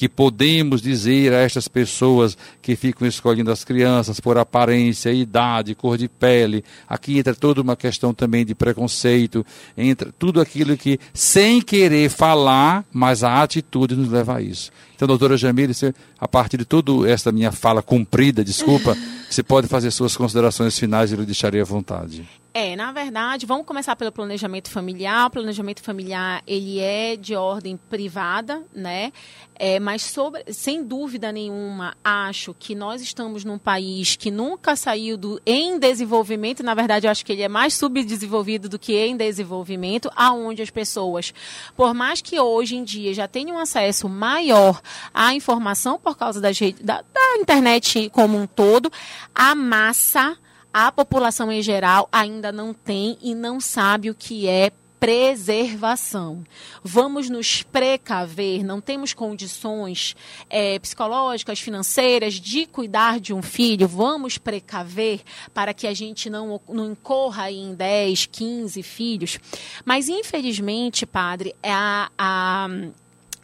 que 0.00 0.08
podemos 0.08 0.80
dizer 0.80 1.34
a 1.34 1.40
estas 1.40 1.68
pessoas 1.68 2.34
que 2.62 2.74
ficam 2.74 3.06
escolhendo 3.06 3.52
as 3.52 3.64
crianças 3.64 4.18
por 4.18 4.38
aparência, 4.38 5.12
idade, 5.12 5.74
cor 5.74 5.98
de 5.98 6.08
pele. 6.08 6.64
Aqui 6.88 7.18
entra 7.18 7.34
toda 7.34 7.60
uma 7.60 7.76
questão 7.76 8.14
também 8.14 8.46
de 8.46 8.54
preconceito, 8.54 9.44
entra 9.76 10.10
tudo 10.18 10.40
aquilo 10.40 10.74
que, 10.74 10.98
sem 11.12 11.60
querer 11.60 12.08
falar, 12.08 12.82
mas 12.90 13.22
a 13.22 13.42
atitude 13.42 13.94
nos 13.94 14.08
leva 14.08 14.38
a 14.38 14.40
isso. 14.40 14.70
Então, 14.96 15.06
doutora 15.06 15.36
Jamile, 15.36 15.74
a 16.18 16.26
partir 16.26 16.56
de 16.56 16.64
toda 16.64 17.06
esta 17.06 17.30
minha 17.30 17.52
fala 17.52 17.82
cumprida, 17.82 18.42
desculpa, 18.42 18.96
você 19.28 19.42
pode 19.42 19.68
fazer 19.68 19.90
suas 19.90 20.16
considerações 20.16 20.78
finais 20.78 21.10
e 21.10 21.14
eu 21.14 21.20
lhe 21.20 21.26
deixarei 21.26 21.60
à 21.60 21.64
vontade. 21.64 22.26
É, 22.52 22.74
na 22.74 22.90
verdade, 22.90 23.46
vamos 23.46 23.64
começar 23.64 23.94
pelo 23.94 24.10
planejamento 24.10 24.70
familiar. 24.70 25.28
O 25.28 25.30
planejamento 25.30 25.82
familiar, 25.82 26.42
ele 26.44 26.80
é 26.80 27.14
de 27.14 27.36
ordem 27.36 27.76
privada, 27.88 28.64
né? 28.74 29.12
É, 29.54 29.78
mas 29.78 30.02
sobre, 30.02 30.42
sem 30.52 30.82
dúvida 30.82 31.30
nenhuma, 31.30 31.94
acho 32.02 32.52
que 32.58 32.74
nós 32.74 33.00
estamos 33.02 33.44
num 33.44 33.58
país 33.58 34.16
que 34.16 34.32
nunca 34.32 34.74
saiu 34.74 35.16
do 35.16 35.40
em 35.46 35.78
desenvolvimento, 35.78 36.64
na 36.64 36.74
verdade, 36.74 37.06
acho 37.06 37.24
que 37.24 37.32
ele 37.32 37.42
é 37.42 37.48
mais 37.48 37.74
subdesenvolvido 37.74 38.68
do 38.68 38.78
que 38.80 38.96
em 38.96 39.16
desenvolvimento, 39.16 40.10
aonde 40.16 40.60
as 40.60 40.70
pessoas, 40.70 41.32
por 41.76 41.94
mais 41.94 42.20
que 42.20 42.40
hoje 42.40 42.74
em 42.74 42.82
dia 42.82 43.14
já 43.14 43.28
tenham 43.28 43.58
acesso 43.58 44.08
maior 44.08 44.80
à 45.14 45.34
informação 45.34 46.00
por 46.00 46.16
causa 46.16 46.40
das 46.40 46.58
da, 46.80 47.02
da 47.02 47.36
internet 47.38 48.10
como 48.10 48.38
um 48.38 48.46
todo, 48.46 48.90
a 49.34 49.54
massa 49.54 50.36
a 50.72 50.90
população 50.92 51.50
em 51.50 51.62
geral 51.62 52.08
ainda 52.12 52.52
não 52.52 52.72
tem 52.72 53.18
e 53.22 53.34
não 53.34 53.60
sabe 53.60 54.10
o 54.10 54.14
que 54.14 54.48
é 54.48 54.70
preservação. 55.00 56.44
Vamos 56.84 57.30
nos 57.30 57.62
precaver, 57.62 58.62
não 58.62 58.82
temos 58.82 59.14
condições 59.14 60.14
é, 60.50 60.78
psicológicas, 60.78 61.58
financeiras 61.58 62.34
de 62.34 62.66
cuidar 62.66 63.18
de 63.18 63.32
um 63.32 63.40
filho, 63.40 63.88
vamos 63.88 64.36
precaver 64.36 65.22
para 65.54 65.72
que 65.72 65.86
a 65.86 65.94
gente 65.94 66.28
não, 66.28 66.60
não 66.68 66.92
incorra 66.92 67.50
em 67.50 67.74
10, 67.74 68.26
15 68.26 68.82
filhos. 68.82 69.38
Mas, 69.86 70.10
infelizmente, 70.10 71.06
padre, 71.06 71.56
a, 71.62 72.10
a 72.18 72.68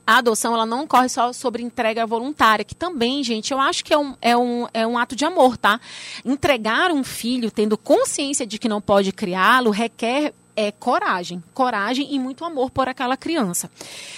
a 0.06 0.18
adoção 0.18 0.54
ela 0.54 0.64
não 0.64 0.86
corre 0.86 1.08
só 1.08 1.32
sobre 1.32 1.62
entrega 1.62 2.06
voluntária, 2.06 2.64
que 2.64 2.74
também, 2.74 3.24
gente, 3.24 3.52
eu 3.52 3.60
acho 3.60 3.84
que 3.84 3.92
é 3.92 3.98
um, 3.98 4.14
é 4.22 4.36
um, 4.36 4.66
é 4.72 4.86
um 4.86 4.96
ato 4.96 5.16
de 5.16 5.24
amor, 5.24 5.56
tá? 5.56 5.80
Entregar 6.24 6.92
um 6.92 7.02
filho 7.02 7.50
tendo 7.50 7.76
consciência 7.76 8.46
de 8.46 8.58
que 8.58 8.68
não 8.68 8.80
pode 8.80 9.12
criá-lo 9.12 9.70
requer 9.70 10.32
é 10.56 10.72
coragem, 10.72 11.44
coragem 11.52 12.14
e 12.14 12.18
muito 12.18 12.42
amor 12.42 12.70
por 12.70 12.88
aquela 12.88 13.16
criança. 13.16 13.70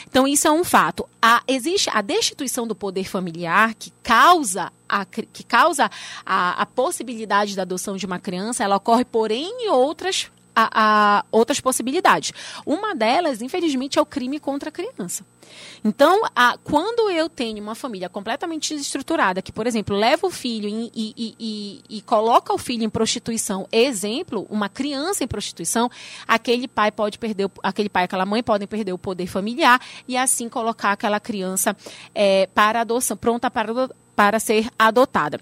Então 0.08 0.26
isso 0.26 0.46
é 0.46 0.52
um 0.52 0.62
fato. 0.62 1.08
A, 1.20 1.42
existe 1.48 1.90
a 1.92 2.00
destituição 2.00 2.66
do 2.66 2.76
poder 2.76 3.04
familiar 3.04 3.74
que 3.74 3.92
causa 4.02 4.72
a, 4.88 5.04
que 5.04 5.42
causa 5.42 5.90
a, 6.24 6.62
a 6.62 6.64
possibilidade 6.64 7.56
da 7.56 7.62
adoção 7.62 7.96
de 7.96 8.06
uma 8.06 8.20
criança, 8.20 8.62
ela 8.62 8.76
ocorre 8.76 9.04
por 9.04 9.32
em 9.32 9.68
outras 9.68 10.30
a, 10.58 11.18
a 11.18 11.24
outras 11.30 11.60
possibilidades. 11.60 12.32
Uma 12.66 12.94
delas, 12.94 13.40
infelizmente, 13.40 13.98
é 13.98 14.02
o 14.02 14.06
crime 14.06 14.40
contra 14.40 14.70
a 14.70 14.72
criança. 14.72 15.24
Então, 15.84 16.22
a, 16.34 16.58
quando 16.62 17.10
eu 17.10 17.28
tenho 17.28 17.62
uma 17.62 17.74
família 17.74 18.08
completamente 18.08 18.74
desestruturada, 18.74 19.40
que, 19.40 19.52
por 19.52 19.66
exemplo, 19.66 19.96
leva 19.96 20.26
o 20.26 20.30
filho 20.30 20.68
e, 20.68 20.90
e, 20.94 21.34
e, 21.38 21.82
e, 21.88 22.02
coloca 22.02 22.52
o 22.52 22.58
filho 22.58 22.84
em 22.84 22.90
prostituição, 22.90 23.66
exemplo, 23.70 24.46
uma 24.50 24.68
criança 24.68 25.24
em 25.24 25.26
prostituição, 25.26 25.88
aquele 26.26 26.66
pai 26.66 26.90
pode 26.90 27.18
perder, 27.18 27.50
aquele 27.62 27.88
pai, 27.88 28.04
aquela 28.04 28.26
mãe 28.26 28.42
podem 28.42 28.66
perder 28.66 28.92
o 28.92 28.98
poder 28.98 29.26
familiar 29.26 29.80
e 30.06 30.16
assim 30.16 30.48
colocar 30.48 30.92
aquela 30.92 31.20
criança 31.20 31.76
é, 32.14 32.46
para 32.48 32.80
adoção, 32.80 33.16
pronta 33.16 33.50
para, 33.50 33.72
para 34.14 34.38
ser 34.40 34.68
adotada. 34.78 35.40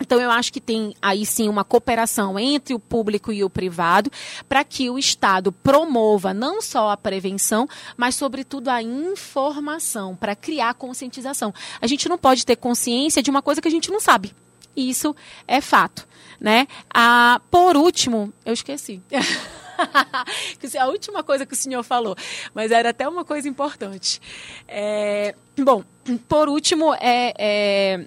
Então, 0.00 0.20
eu 0.20 0.30
acho 0.30 0.52
que 0.52 0.60
tem 0.60 0.94
aí 1.00 1.26
sim 1.26 1.48
uma 1.48 1.62
cooperação 1.62 2.38
entre 2.38 2.74
o 2.74 2.78
público 2.78 3.32
e 3.32 3.44
o 3.44 3.50
privado 3.50 4.10
para 4.48 4.64
que 4.64 4.88
o 4.88 4.98
Estado 4.98 5.52
promova 5.52 6.32
não 6.32 6.62
só 6.62 6.90
a 6.90 6.96
prevenção, 6.96 7.68
mas, 7.96 8.14
sobretudo, 8.14 8.68
a 8.68 8.82
informação 8.82 10.16
para 10.16 10.34
criar 10.34 10.74
conscientização. 10.74 11.52
A 11.80 11.86
gente 11.86 12.08
não 12.08 12.16
pode 12.16 12.46
ter 12.46 12.56
consciência 12.56 13.22
de 13.22 13.30
uma 13.30 13.42
coisa 13.42 13.60
que 13.60 13.68
a 13.68 13.70
gente 13.70 13.90
não 13.90 14.00
sabe. 14.00 14.34
Isso 14.74 15.14
é 15.46 15.60
fato. 15.60 16.08
Né? 16.40 16.66
Ah, 16.92 17.40
por 17.50 17.76
último, 17.76 18.32
eu 18.46 18.54
esqueci. 18.54 19.02
a 20.78 20.86
última 20.86 21.22
coisa 21.22 21.44
que 21.44 21.52
o 21.52 21.56
senhor 21.56 21.82
falou, 21.82 22.16
mas 22.54 22.70
era 22.70 22.90
até 22.90 23.06
uma 23.06 23.24
coisa 23.24 23.48
importante. 23.48 24.20
É, 24.66 25.34
bom, 25.58 25.84
por 26.26 26.48
último, 26.48 26.94
é, 26.94 27.34
é 27.38 28.06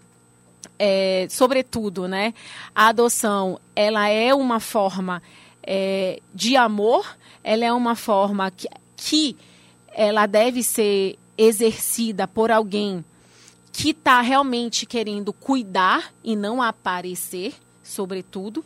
é, 0.78 1.28
sobretudo, 1.30 2.08
né, 2.08 2.34
a 2.74 2.88
adoção, 2.88 3.60
ela 3.76 4.08
é 4.08 4.34
uma 4.34 4.60
forma 4.60 5.22
é, 5.62 6.20
de 6.34 6.56
amor, 6.56 7.18
ela 7.44 7.66
é 7.66 7.72
uma 7.72 7.96
forma 7.96 8.52
que, 8.52 8.68
que 8.96 9.38
ela 9.88 10.26
deve 10.26 10.64
ser 10.64 11.18
exercida 11.38 12.28
por 12.28 12.52
alguém 12.52 13.04
que 13.72 13.90
está 13.90 14.22
realmente 14.22 14.86
querendo 14.86 15.34
cuidar 15.34 16.14
e 16.24 16.36
não 16.36 16.62
aparecer, 16.62 17.56
sobretudo, 17.82 18.64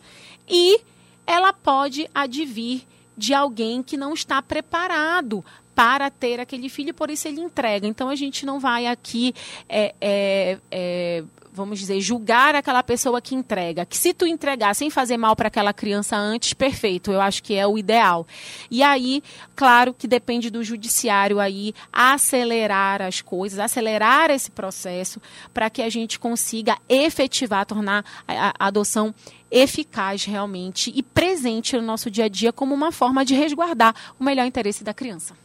e 0.48 0.82
ela 1.26 1.54
pode 1.54 2.10
advir 2.13 2.84
de 3.17 3.34
alguém 3.34 3.82
que 3.82 3.98
não 3.98 4.13
está 4.13 4.41
preparado 4.41 5.43
para 5.74 6.10
ter 6.10 6.39
aquele 6.39 6.70
filho, 6.70 6.93
por 6.93 7.10
isso 7.10 7.28
ele 7.28 7.39
entrega. 7.39 7.88
Então 7.88 8.10
a 8.10 8.15
gente 8.15 8.46
não 8.46 8.60
vai 8.60 8.88
aqui 8.88 9.34
é, 9.70 9.93
é, 10.02 10.60
é, 10.72 11.24
vamos 11.58 11.80
dizer, 11.80 12.00
julgar 12.00 12.56
aquela 12.56 12.84
pessoa 12.84 13.20
que 13.20 13.36
entrega. 13.36 13.86
Que 13.86 13.98
se 13.98 14.13
tu 14.13 14.26
entregar 14.26 14.74
sem 14.76 14.89
fazer 14.89 15.17
mal 15.17 15.36
para 15.36 15.48
aquela 15.48 15.74
criança 15.74 16.15
antes, 16.15 16.54
perfeito, 16.54 17.12
eu 17.12 17.20
acho 17.20 17.43
que 17.43 17.56
é 17.56 17.65
o 17.65 17.78
ideal. 17.78 18.26
E 18.70 18.84
aí, 18.84 19.22
claro 19.56 19.93
que 19.93 20.08
depende 20.08 20.50
do 20.50 20.63
judiciário 20.63 21.39
aí 21.39 21.74
acelerar 21.91 23.02
as 23.02 23.22
coisas, 23.22 23.60
acelerar 23.60 24.30
esse 24.30 24.52
processo 24.52 25.20
para 25.54 25.70
que 25.70 25.82
a 25.82 25.89
gente 25.89 26.20
consiga 26.20 26.78
efetivar, 26.88 27.65
tornar 27.65 28.06
a, 28.28 28.54
a 28.58 28.67
adoção 28.67 29.13
eficaz 29.50 30.26
realmente 30.26 30.91
e 30.96 31.02
presente 31.02 31.76
no 31.76 31.82
nosso 31.82 32.12
dia 32.12 32.26
a 32.26 32.30
dia 32.30 32.54
como 32.54 32.74
uma 32.74 32.91
forma 32.91 33.26
de 33.26 33.34
resguardar 33.34 33.96
o 34.20 34.24
melhor 34.24 34.46
interesse 34.46 34.84
da 34.84 34.93
criança. 34.93 35.36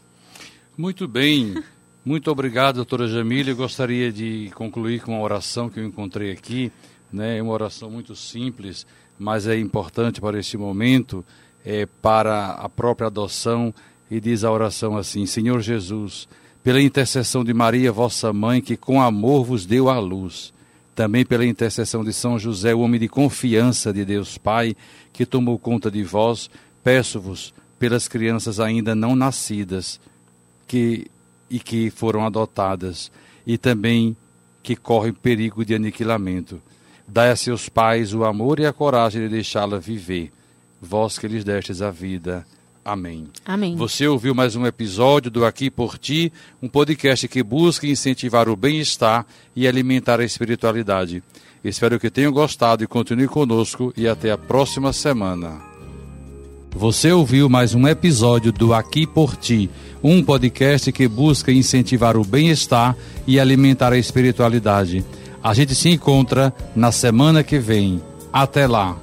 Muito 0.76 1.06
bem. 1.06 1.62
Muito 2.04 2.32
obrigado, 2.32 2.76
doutora 2.76 3.06
Jamília. 3.06 3.52
Eu 3.52 3.56
gostaria 3.56 4.10
de 4.10 4.50
concluir 4.56 5.00
com 5.02 5.12
uma 5.12 5.22
oração 5.22 5.70
que 5.70 5.78
eu 5.78 5.84
encontrei 5.84 6.32
aqui. 6.32 6.72
Né? 7.12 7.38
É 7.38 7.42
uma 7.42 7.52
oração 7.52 7.88
muito 7.88 8.16
simples, 8.16 8.84
mas 9.16 9.46
é 9.46 9.56
importante 9.56 10.20
para 10.20 10.36
este 10.36 10.56
momento, 10.56 11.24
é, 11.64 11.86
para 11.86 12.54
a 12.54 12.68
própria 12.68 13.06
adoção. 13.06 13.72
E 14.10 14.20
diz 14.20 14.42
a 14.42 14.50
oração 14.50 14.96
assim: 14.96 15.26
Senhor 15.26 15.60
Jesus, 15.60 16.26
pela 16.60 16.82
intercessão 16.82 17.44
de 17.44 17.54
Maria, 17.54 17.92
vossa 17.92 18.32
mãe, 18.32 18.60
que 18.60 18.76
com 18.76 19.00
amor 19.00 19.44
vos 19.44 19.64
deu 19.64 19.88
a 19.88 20.00
luz, 20.00 20.52
também 20.96 21.24
pela 21.24 21.46
intercessão 21.46 22.02
de 22.02 22.12
São 22.12 22.36
José, 22.36 22.74
o 22.74 22.80
homem 22.80 22.98
de 22.98 23.08
confiança 23.08 23.92
de 23.92 24.04
Deus 24.04 24.36
Pai, 24.36 24.74
que 25.12 25.24
tomou 25.24 25.56
conta 25.56 25.88
de 25.88 26.02
vós, 26.02 26.50
peço-vos 26.82 27.54
pelas 27.78 28.08
crianças 28.08 28.58
ainda 28.58 28.92
não 28.92 29.14
nascidas, 29.14 30.00
que 30.66 31.06
e 31.52 31.60
que 31.60 31.90
foram 31.90 32.24
adotadas, 32.24 33.12
e 33.46 33.58
também 33.58 34.16
que 34.62 34.74
correm 34.74 35.12
perigo 35.12 35.64
de 35.64 35.74
aniquilamento. 35.74 36.60
Dai 37.06 37.30
a 37.30 37.36
seus 37.36 37.68
pais 37.68 38.14
o 38.14 38.24
amor 38.24 38.58
e 38.58 38.64
a 38.64 38.72
coragem 38.72 39.20
de 39.20 39.28
deixá-la 39.28 39.78
viver, 39.78 40.32
vós 40.80 41.18
que 41.18 41.28
lhes 41.28 41.44
destes 41.44 41.82
a 41.82 41.90
vida. 41.90 42.46
Amém. 42.82 43.28
Amém. 43.44 43.76
Você 43.76 44.08
ouviu 44.08 44.34
mais 44.34 44.56
um 44.56 44.66
episódio 44.66 45.30
do 45.30 45.44
Aqui 45.44 45.70
por 45.70 45.98
Ti, 45.98 46.32
um 46.60 46.68
podcast 46.68 47.28
que 47.28 47.42
busca 47.42 47.86
incentivar 47.86 48.48
o 48.48 48.56
bem-estar 48.56 49.26
e 49.54 49.68
alimentar 49.68 50.20
a 50.20 50.24
espiritualidade. 50.24 51.22
Espero 51.62 52.00
que 52.00 52.10
tenham 52.10 52.32
gostado 52.32 52.82
e 52.82 52.88
continue 52.88 53.28
conosco 53.28 53.92
e 53.96 54.08
até 54.08 54.32
a 54.32 54.38
próxima 54.38 54.92
semana. 54.92 55.71
Você 56.74 57.12
ouviu 57.12 57.48
mais 57.48 57.74
um 57.74 57.86
episódio 57.86 58.50
do 58.50 58.72
Aqui 58.72 59.06
por 59.06 59.36
Ti 59.36 59.70
um 60.02 60.24
podcast 60.24 60.90
que 60.90 61.06
busca 61.06 61.52
incentivar 61.52 62.16
o 62.16 62.24
bem-estar 62.24 62.96
e 63.26 63.38
alimentar 63.38 63.92
a 63.92 63.98
espiritualidade. 63.98 65.04
A 65.42 65.54
gente 65.54 65.74
se 65.74 65.90
encontra 65.90 66.52
na 66.74 66.90
semana 66.90 67.44
que 67.44 67.58
vem. 67.58 68.02
Até 68.32 68.66
lá! 68.66 68.98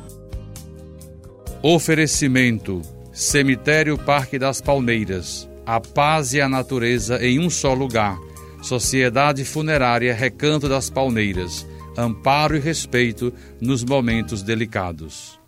Oferecimento: 1.62 2.82
Cemitério 3.13 3.97
Parque 3.97 4.39
das 4.39 4.60
Palmeiras. 4.60 5.47
A 5.65 5.79
paz 5.79 6.34
e 6.34 6.41
a 6.41 6.49
natureza 6.49 7.23
em 7.23 7.39
um 7.39 7.49
só 7.49 7.73
lugar. 7.73 8.17
Sociedade 8.62 9.45
Funerária 9.45 10.13
Recanto 10.13 10.67
das 10.67 10.89
Palmeiras. 10.89 11.67
Amparo 11.95 12.58
e 12.58 12.60
respeito 12.60 13.32
nos 13.62 13.84
momentos 13.84 14.41
delicados. 14.41 15.38